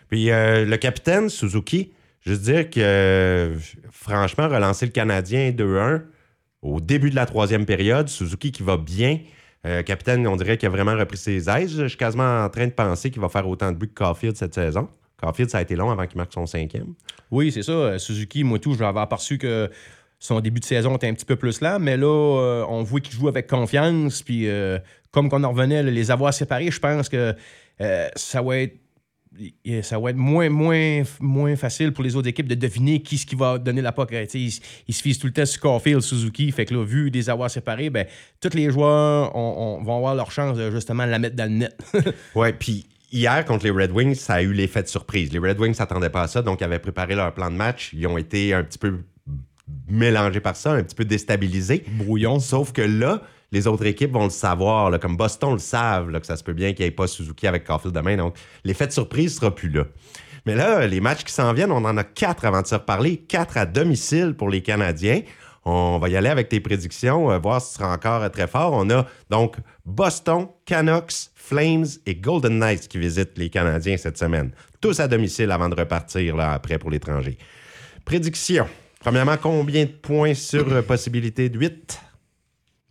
Puis 0.08 0.26
le 0.26 0.76
capitaine, 0.76 1.28
Suzuki, 1.28 1.92
je 2.22 2.32
veux 2.32 2.38
dire 2.38 2.70
que, 2.70 3.54
franchement, 3.92 4.48
relancer 4.48 4.86
le 4.86 4.92
Canadien 4.92 5.50
2-1 5.50 6.02
au 6.62 6.80
début 6.80 7.10
de 7.10 7.16
la 7.16 7.26
troisième 7.26 7.66
période, 7.66 8.08
Suzuki 8.08 8.50
qui 8.50 8.62
va 8.62 8.76
bien. 8.76 9.18
Euh, 9.64 9.82
capitaine, 9.82 10.26
on 10.26 10.36
dirait 10.36 10.56
qu'il 10.58 10.66
a 10.66 10.70
vraiment 10.70 10.96
repris 10.96 11.16
ses 11.16 11.48
aises. 11.48 11.78
Je 11.78 11.86
suis 11.86 11.96
quasiment 11.96 12.44
en 12.44 12.48
train 12.48 12.66
de 12.66 12.72
penser 12.72 13.10
qu'il 13.10 13.20
va 13.20 13.28
faire 13.28 13.48
autant 13.48 13.70
de 13.70 13.76
buts 13.76 13.88
que 13.88 13.94
Caulfield 13.94 14.36
cette 14.36 14.54
saison. 14.54 14.88
Caulfield, 15.20 15.50
ça 15.50 15.58
a 15.58 15.62
été 15.62 15.76
long 15.76 15.90
avant 15.90 16.06
qu'il 16.06 16.16
marque 16.16 16.32
son 16.32 16.46
cinquième. 16.46 16.94
Oui, 17.30 17.52
c'est 17.52 17.62
ça. 17.62 17.72
Euh, 17.72 17.98
Suzuki, 17.98 18.42
moi 18.42 18.58
tout, 18.58 18.74
j'avais 18.74 18.98
aperçu 18.98 19.38
que 19.38 19.70
son 20.18 20.40
début 20.40 20.60
de 20.60 20.64
saison 20.64 20.96
était 20.96 21.08
un 21.08 21.14
petit 21.14 21.24
peu 21.24 21.36
plus 21.36 21.60
là, 21.60 21.78
mais 21.78 21.96
là, 21.96 22.06
euh, 22.06 22.64
on 22.68 22.82
voit 22.82 23.00
qu'il 23.00 23.14
joue 23.14 23.28
avec 23.28 23.46
confiance. 23.46 24.22
Puis, 24.22 24.48
comme 25.10 25.28
qu'on 25.28 25.44
en 25.44 25.50
revenait, 25.50 25.82
les 25.82 26.10
avoir 26.10 26.34
séparés, 26.34 26.70
je 26.70 26.80
pense 26.80 27.08
que 27.08 27.34
ça 28.16 28.42
va 28.42 28.58
être 28.58 28.81
ça 29.82 29.98
va 29.98 30.10
être 30.10 30.16
moins, 30.16 30.48
moins, 30.48 31.02
moins 31.20 31.56
facile 31.56 31.92
pour 31.92 32.04
les 32.04 32.16
autres 32.16 32.28
équipes 32.28 32.48
de 32.48 32.54
deviner 32.54 33.02
qui 33.02 33.18
ce 33.18 33.26
qui 33.26 33.34
va 33.34 33.58
donner 33.58 33.82
la 33.82 33.92
POC. 33.92 34.12
Ils, 34.34 34.60
ils, 34.88 34.94
se 34.94 35.02
fisent 35.02 35.18
tout 35.18 35.26
le 35.26 35.32
temps 35.32 35.46
sur 35.46 35.60
Caulfield, 35.60 36.00
Suzuki. 36.00 36.50
Fait 36.52 36.64
que 36.64 36.74
là, 36.74 36.84
vu 36.84 37.10
des 37.10 37.30
avoir 37.30 37.50
séparés, 37.50 37.90
ben, 37.90 38.06
tous 38.40 38.54
les 38.54 38.70
joueurs 38.70 39.32
vont 39.32 39.96
avoir 39.96 40.14
leur 40.14 40.30
chance 40.30 40.56
de 40.56 40.70
justement 40.70 41.06
la 41.06 41.18
mettre 41.18 41.36
dans 41.36 41.50
le 41.50 41.58
net. 41.58 41.76
ouais, 42.34 42.52
puis 42.52 42.86
hier, 43.10 43.44
contre 43.44 43.64
les 43.64 43.70
Red 43.70 43.92
Wings, 43.92 44.14
ça 44.14 44.34
a 44.34 44.42
eu 44.42 44.52
l'effet 44.52 44.82
de 44.82 44.88
surprise. 44.88 45.32
Les 45.32 45.38
Red 45.38 45.58
Wings 45.58 45.70
ne 45.70 45.76
s'attendaient 45.76 46.10
pas 46.10 46.22
à 46.22 46.28
ça, 46.28 46.42
donc 46.42 46.60
ils 46.60 46.64
avaient 46.64 46.78
préparé 46.78 47.14
leur 47.14 47.32
plan 47.32 47.50
de 47.50 47.56
match. 47.56 47.90
Ils 47.92 48.06
ont 48.06 48.18
été 48.18 48.54
un 48.54 48.64
petit 48.64 48.78
peu 48.78 48.98
mélangés 49.88 50.40
par 50.40 50.56
ça, 50.56 50.72
un 50.72 50.82
petit 50.82 50.94
peu 50.94 51.04
déstabilisés. 51.04 51.84
Brouillon. 51.88 52.40
Sauf 52.40 52.72
que 52.72 52.82
là, 52.82 53.22
les 53.52 53.66
autres 53.66 53.86
équipes 53.86 54.12
vont 54.12 54.24
le 54.24 54.30
savoir, 54.30 54.98
comme 54.98 55.16
Boston 55.16 55.52
le 55.52 55.58
savent, 55.58 56.10
que 56.18 56.26
ça 56.26 56.36
se 56.36 56.42
peut 56.42 56.54
bien 56.54 56.72
qu'il 56.72 56.84
n'y 56.84 56.88
ait 56.88 56.92
pas 56.92 57.06
Suzuki 57.06 57.46
avec 57.46 57.64
Caulfield 57.64 57.94
demain. 57.94 58.16
Donc, 58.16 58.36
l'effet 58.64 58.86
de 58.86 58.92
surprise 58.92 59.36
sera 59.36 59.54
plus 59.54 59.70
là. 59.70 59.84
Mais 60.46 60.56
là, 60.56 60.86
les 60.86 61.00
matchs 61.00 61.22
qui 61.22 61.32
s'en 61.32 61.52
viennent, 61.52 61.70
on 61.70 61.84
en 61.84 61.96
a 61.96 62.04
quatre 62.04 62.44
avant 62.44 62.62
de 62.62 62.66
se 62.66 62.74
reparler, 62.74 63.18
quatre 63.18 63.56
à 63.56 63.66
domicile 63.66 64.34
pour 64.36 64.48
les 64.48 64.62
Canadiens. 64.62 65.20
On 65.64 65.98
va 65.98 66.08
y 66.08 66.16
aller 66.16 66.28
avec 66.28 66.48
tes 66.48 66.58
prédictions, 66.58 67.30
euh, 67.30 67.38
voir 67.38 67.60
si 67.60 67.68
ce 67.68 67.78
sera 67.78 67.92
encore 67.92 68.28
très 68.32 68.48
fort. 68.48 68.72
On 68.72 68.90
a 68.90 69.06
donc 69.30 69.56
Boston, 69.86 70.48
Canucks, 70.64 71.30
Flames 71.36 71.86
et 72.06 72.16
Golden 72.16 72.58
Knights 72.58 72.88
qui 72.88 72.98
visitent 72.98 73.38
les 73.38 73.48
Canadiens 73.48 73.96
cette 73.96 74.18
semaine. 74.18 74.50
Tous 74.80 74.98
à 74.98 75.06
domicile 75.06 75.52
avant 75.52 75.68
de 75.68 75.76
repartir 75.76 76.34
là, 76.34 76.52
après 76.52 76.78
pour 76.78 76.90
l'étranger. 76.90 77.38
Prédiction. 78.04 78.66
Premièrement, 78.98 79.36
combien 79.40 79.84
de 79.84 79.90
points 79.90 80.34
sur 80.34 80.72
euh, 80.72 80.82
possibilité 80.82 81.48
de 81.48 81.58
8? 81.58 82.00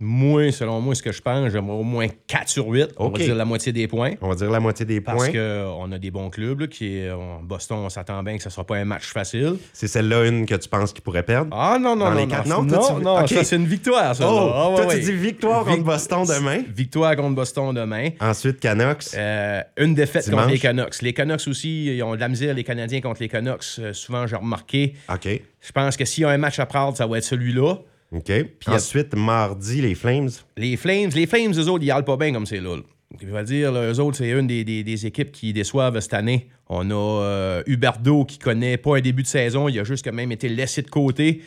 Moi, 0.04 0.52
selon 0.52 0.82
moi, 0.82 0.96
ce 0.96 1.04
que 1.04 1.12
je 1.12 1.22
pense, 1.22 1.52
j'aimerais 1.52 1.78
au 1.78 1.84
moins 1.84 2.08
4 2.28 2.50
sur 2.50 2.68
8. 2.68 2.96
On 2.98 3.10
va 3.10 3.20
dire 3.20 3.36
la 3.36 3.46
moitié 3.46 3.72
des 3.72 3.88
points. 3.88 4.14
On 4.20 4.30
va 4.30 4.36
dire 4.36 4.50
la 4.50 4.60
moitié 4.60 4.84
des 4.84 5.00
points. 5.00 5.16
Parce 5.16 5.30
qu'on 5.30 5.92
a 5.92 6.00
des 6.00 6.10
bons 6.10 6.32
clubs. 6.32 6.68
qui 6.68 7.04
Boston, 7.44 7.78
on 7.80 7.90
s'attend 7.90 8.24
bien 8.24 8.36
que 8.36 8.42
ce 8.42 8.50
ne 8.50 8.52
sera 8.52 8.66
pas 8.66 8.78
un 8.78 8.86
match 8.86 9.06
facile. 9.06 9.58
C'est 9.74 9.88
celle-là 9.88 10.26
une 10.26 10.48
que 10.48 10.56
tu 10.56 10.68
penses 10.68 10.92
qu'il 10.92 11.04
pourrait 11.04 11.22
perdre? 11.24 11.56
Ah 11.56 11.78
non, 11.80 11.96
non, 11.96 12.06
Dans 12.06 12.12
non. 12.12 12.18
Les 12.18 12.28
quatre? 12.28 12.48
Non, 12.48 12.64
non, 12.64 13.00
non, 13.00 13.28
ça, 13.28 13.44
c'est 13.44 13.56
une 13.56 13.68
victoire, 13.68 14.16
ça. 14.16 14.26
Oh, 14.28 14.52
ah, 14.54 14.82
toi, 14.82 14.96
tu 14.96 15.02
dis 15.02 15.12
victoire 15.12 15.66
contre 15.66 15.84
Boston 15.84 16.24
demain. 16.28 16.64
Victoire 16.76 17.16
contre 17.16 17.36
Boston 17.36 17.74
demain. 17.74 18.10
Ensuite, 18.20 18.60
Canucks. 18.60 19.14
Euh, 19.16 19.62
une 19.78 19.94
défaite 19.94 20.30
contre 20.32 20.48
les 20.48 20.60
Canucks. 20.60 21.02
Les 21.02 21.14
Canucks 21.14 21.48
aussi, 21.48 21.86
ils 21.86 22.02
ont 22.04 22.16
de 22.16 22.20
la 22.20 22.28
misère, 22.28 22.56
les 22.56 22.64
Canadiens 22.64 23.02
contre 23.02 23.22
les 23.22 23.30
Canucks. 23.30 23.64
Euh, 23.80 23.94
souvent, 23.94 24.26
j'ai 24.26 24.36
remarqué. 24.36 24.96
OK. 25.14 25.28
Je 25.28 25.72
pense 25.72 25.96
que 25.96 26.06
s'il 26.06 26.24
y 26.24 26.26
a 26.26 26.30
un 26.30 26.38
match 26.38 26.58
à 26.60 26.66
prendre, 26.66 26.98
ça 26.98 27.06
va 27.06 27.20
être 27.20 27.24
celui-là. 27.24 27.76
OK? 28.12 28.26
Puis 28.26 28.70
ensuite, 28.70 29.16
mardi, 29.16 29.82
les 29.82 29.96
Flames. 29.96 30.30
Les 30.58 30.76
Flames, 30.76 31.12
les 31.16 31.26
Flames, 31.26 31.54
eux 31.54 31.70
autres, 31.70 31.84
ils 31.84 31.88
n'allent 31.88 32.06
pas 32.06 32.18
bien 32.18 32.34
comme 32.34 32.46
c'est 32.46 32.60
là. 32.60 32.78
Je 33.20 33.28
vais 33.28 33.44
dire, 33.44 33.74
eux 33.74 34.00
autres, 34.00 34.18
c'est 34.18 34.30
une 34.30 34.48
des, 34.48 35.06
équipes 35.06 35.32
qui 35.32 35.52
déçoivent 35.54 36.00
cette 36.00 36.14
année. 36.14 36.50
On 36.70 36.90
a 36.90 36.94
euh, 36.94 37.64
Huberdo 37.66 38.24
qui 38.26 38.38
connaît 38.38 38.78
pas 38.78 38.98
un 38.98 39.02
début 39.02 39.24
de 39.24 39.28
saison. 39.28 39.68
Il 39.68 39.78
a 39.80 39.84
juste 39.84 40.06
quand 40.06 40.14
même 40.14 40.32
été 40.32 40.48
laissé 40.48 40.82
de 40.82 40.90
côté. 40.90 41.42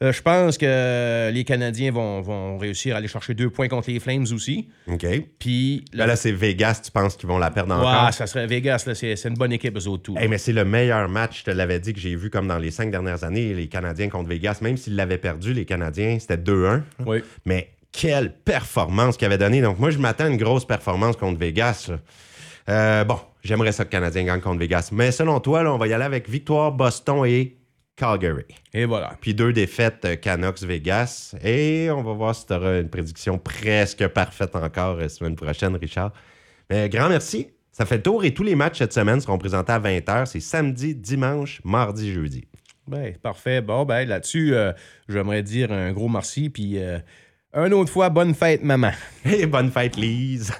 Euh, 0.00 0.12
je 0.12 0.22
pense 0.22 0.56
que 0.56 1.30
les 1.32 1.44
Canadiens 1.44 1.90
vont, 1.90 2.58
réussir 2.58 2.94
à 2.94 2.98
aller 2.98 3.08
chercher 3.08 3.34
deux 3.34 3.50
points 3.50 3.68
contre 3.68 3.90
les 3.90 3.98
Flames 3.98 4.26
aussi. 4.32 4.68
OK. 4.86 5.06
Puis. 5.38 5.84
Là, 5.92 6.06
là 6.06 6.16
c'est 6.16 6.32
Vegas, 6.32 6.80
tu 6.84 6.90
penses 6.90 7.16
qu'ils 7.16 7.28
vont 7.28 7.38
la 7.38 7.50
perdre 7.50 7.74
encore? 7.74 8.06
Ouais, 8.06 8.12
ça 8.12 8.26
serait 8.26 8.46
Vegas, 8.46 8.88
c'est 8.94 9.24
une 9.24 9.34
bonne 9.34 9.52
équipe, 9.52 9.76
eux 9.76 9.88
autres. 9.88 10.12
mais 10.28 10.38
c'est 10.38 10.52
le 10.52 10.64
meilleur 10.64 11.08
match, 11.08 11.40
je 11.40 11.44
te 11.44 11.50
l'avais 11.50 11.80
dit, 11.80 11.92
que 11.92 12.00
j'ai 12.00 12.14
vu 12.14 12.30
comme 12.30 12.46
dans 12.46 12.58
les 12.58 12.70
cinq 12.70 12.90
dernières 12.90 13.24
années, 13.24 13.54
les 13.54 13.66
Canadiens 13.66 14.08
contre 14.08 14.28
Vegas. 14.28 14.58
Même 14.62 14.76
s'ils 14.76 14.96
l'avaient 14.96 15.18
perdu, 15.18 15.52
les 15.52 15.64
Canadiens, 15.64 16.18
c'était 16.20 16.36
2-1. 16.36 16.82
Oui. 17.06 17.22
Mais 17.44 17.70
quelle 17.92 18.32
performance 18.32 19.16
qu'ils 19.16 19.26
avaient 19.26 19.38
donnée. 19.38 19.60
Donc, 19.60 19.78
moi, 19.78 19.90
je 19.90 19.98
m'attends 19.98 20.24
à 20.24 20.28
une 20.28 20.36
grosse 20.36 20.64
performance 20.64 21.16
contre 21.16 21.38
Vegas. 21.38 21.90
Euh, 22.68 23.04
bon, 23.04 23.18
j'aimerais 23.42 23.72
ça 23.72 23.84
que 23.84 23.88
le 23.88 23.92
Canadien 23.92 24.24
gagne 24.24 24.40
contre 24.40 24.58
Vegas. 24.58 24.90
Mais 24.92 25.10
selon 25.10 25.40
toi, 25.40 25.62
là, 25.62 25.72
on 25.72 25.78
va 25.78 25.88
y 25.88 25.92
aller 25.92 26.04
avec 26.04 26.28
victoire 26.28 26.72
Boston 26.72 27.24
et 27.26 27.56
Calgary. 27.98 28.44
Et 28.72 28.84
voilà. 28.84 29.14
Puis 29.20 29.34
deux 29.34 29.52
défaites 29.52 30.04
euh, 30.04 30.16
Canucks-Vegas. 30.16 31.34
Et 31.42 31.90
on 31.90 32.02
va 32.02 32.12
voir 32.12 32.34
si 32.34 32.46
tu 32.46 32.52
auras 32.52 32.80
une 32.80 32.88
prédiction 32.88 33.38
presque 33.38 34.06
parfaite 34.08 34.54
encore 34.54 34.96
la 34.96 35.04
euh, 35.04 35.08
semaine 35.08 35.34
prochaine, 35.34 35.74
Richard. 35.76 36.12
Mais 36.70 36.88
grand 36.88 37.08
merci. 37.08 37.48
Ça 37.72 37.84
fait 37.84 37.96
le 37.96 38.02
tour 38.02 38.24
et 38.24 38.32
tous 38.32 38.44
les 38.44 38.54
matchs 38.54 38.78
cette 38.78 38.92
semaine 38.92 39.20
seront 39.20 39.38
présentés 39.38 39.72
à 39.72 39.80
20h. 39.80 40.26
C'est 40.26 40.40
samedi, 40.40 40.94
dimanche, 40.94 41.60
mardi, 41.64 42.12
jeudi. 42.12 42.44
Ben, 42.86 43.14
parfait. 43.18 43.60
Bon, 43.60 43.84
ben 43.84 44.08
là-dessus, 44.08 44.54
euh, 44.54 44.72
j'aimerais 45.08 45.42
dire 45.42 45.72
un 45.72 45.92
gros 45.92 46.08
merci. 46.08 46.50
Puis 46.50 46.78
une 47.54 47.74
autre 47.74 47.90
fois, 47.90 48.10
bonne 48.10 48.34
fête, 48.34 48.62
maman. 48.62 48.90
Et 49.24 49.46
bonne 49.46 49.70
fête, 49.70 49.96
Lise. 49.96 50.52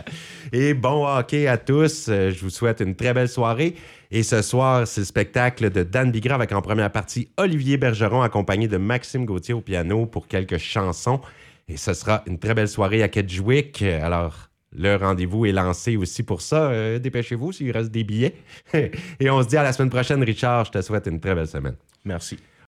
et 0.52 0.74
bon 0.74 1.06
hockey 1.06 1.46
à 1.46 1.56
tous. 1.56 2.06
Je 2.08 2.40
vous 2.40 2.50
souhaite 2.50 2.80
une 2.80 2.94
très 2.94 3.12
belle 3.12 3.28
soirée. 3.28 3.74
Et 4.10 4.22
ce 4.22 4.42
soir, 4.42 4.86
c'est 4.86 5.00
le 5.00 5.04
spectacle 5.06 5.70
de 5.70 5.82
Dan 5.82 6.10
Bigra 6.10 6.36
avec 6.36 6.52
en 6.52 6.62
première 6.62 6.90
partie 6.92 7.28
Olivier 7.36 7.76
Bergeron 7.76 8.22
accompagné 8.22 8.68
de 8.68 8.76
Maxime 8.76 9.24
Gauthier 9.24 9.54
au 9.54 9.60
piano 9.60 10.06
pour 10.06 10.28
quelques 10.28 10.58
chansons. 10.58 11.20
Et 11.68 11.76
ce 11.76 11.94
sera 11.94 12.22
une 12.26 12.38
très 12.38 12.54
belle 12.54 12.68
soirée 12.68 13.02
à 13.02 13.08
Kedgewick. 13.08 13.82
Alors, 13.82 14.50
le 14.76 14.96
rendez-vous 14.96 15.46
est 15.46 15.52
lancé 15.52 15.96
aussi 15.96 16.22
pour 16.22 16.42
ça. 16.42 16.70
Euh, 16.70 16.98
dépêchez-vous 16.98 17.52
s'il 17.52 17.70
reste 17.70 17.90
des 17.90 18.04
billets. 18.04 18.34
Et 19.20 19.30
on 19.30 19.42
se 19.42 19.48
dit 19.48 19.56
à 19.56 19.62
la 19.62 19.72
semaine 19.72 19.90
prochaine, 19.90 20.22
Richard. 20.22 20.66
Je 20.66 20.72
te 20.72 20.82
souhaite 20.82 21.06
une 21.06 21.20
très 21.20 21.34
belle 21.34 21.48
semaine. 21.48 21.76
Merci. 22.04 22.38